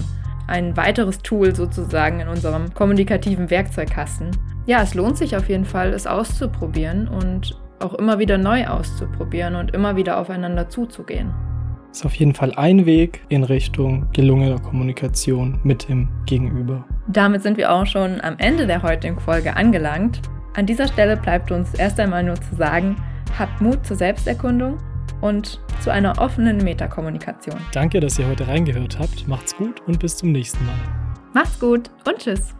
Ein 0.46 0.76
weiteres 0.76 1.18
Tool 1.18 1.54
sozusagen 1.54 2.20
in 2.20 2.28
unserem 2.28 2.72
kommunikativen 2.74 3.50
Werkzeugkasten. 3.50 4.30
Ja, 4.66 4.82
es 4.82 4.94
lohnt 4.94 5.16
sich 5.16 5.36
auf 5.36 5.48
jeden 5.48 5.64
Fall, 5.64 5.92
es 5.92 6.06
auszuprobieren 6.06 7.08
und 7.08 7.58
auch 7.80 7.94
immer 7.94 8.18
wieder 8.18 8.38
neu 8.38 8.66
auszuprobieren 8.66 9.56
und 9.56 9.74
immer 9.74 9.96
wieder 9.96 10.18
aufeinander 10.18 10.68
zuzugehen. 10.68 11.32
Ist 11.90 12.06
auf 12.06 12.14
jeden 12.14 12.32
Fall 12.32 12.52
ein 12.56 12.86
Weg 12.86 13.22
in 13.28 13.44
Richtung 13.44 14.06
gelungener 14.12 14.58
Kommunikation 14.58 15.58
mit 15.62 15.88
dem 15.88 16.08
Gegenüber. 16.26 16.84
Damit 17.08 17.42
sind 17.42 17.58
wir 17.58 17.72
auch 17.72 17.86
schon 17.86 18.20
am 18.22 18.36
Ende 18.38 18.66
der 18.66 18.82
heutigen 18.82 19.20
Folge 19.20 19.56
angelangt. 19.56 20.22
An 20.54 20.64
dieser 20.64 20.88
Stelle 20.88 21.16
bleibt 21.16 21.50
uns 21.50 21.74
erst 21.74 21.98
einmal 22.00 22.22
nur 22.22 22.36
zu 22.36 22.54
sagen, 22.54 22.96
habt 23.38 23.60
Mut 23.60 23.84
zur 23.84 23.96
Selbsterkundung 23.96 24.78
und 25.20 25.60
zu 25.80 25.90
einer 25.90 26.18
offenen 26.18 26.58
Metakommunikation. 26.58 27.56
Danke, 27.72 28.00
dass 28.00 28.18
ihr 28.18 28.26
heute 28.26 28.46
reingehört 28.46 28.98
habt. 28.98 29.26
Macht's 29.28 29.54
gut 29.56 29.80
und 29.86 29.98
bis 29.98 30.16
zum 30.16 30.32
nächsten 30.32 30.64
Mal. 30.64 30.74
Macht's 31.34 31.58
gut 31.58 31.90
und 32.06 32.18
tschüss. 32.18 32.54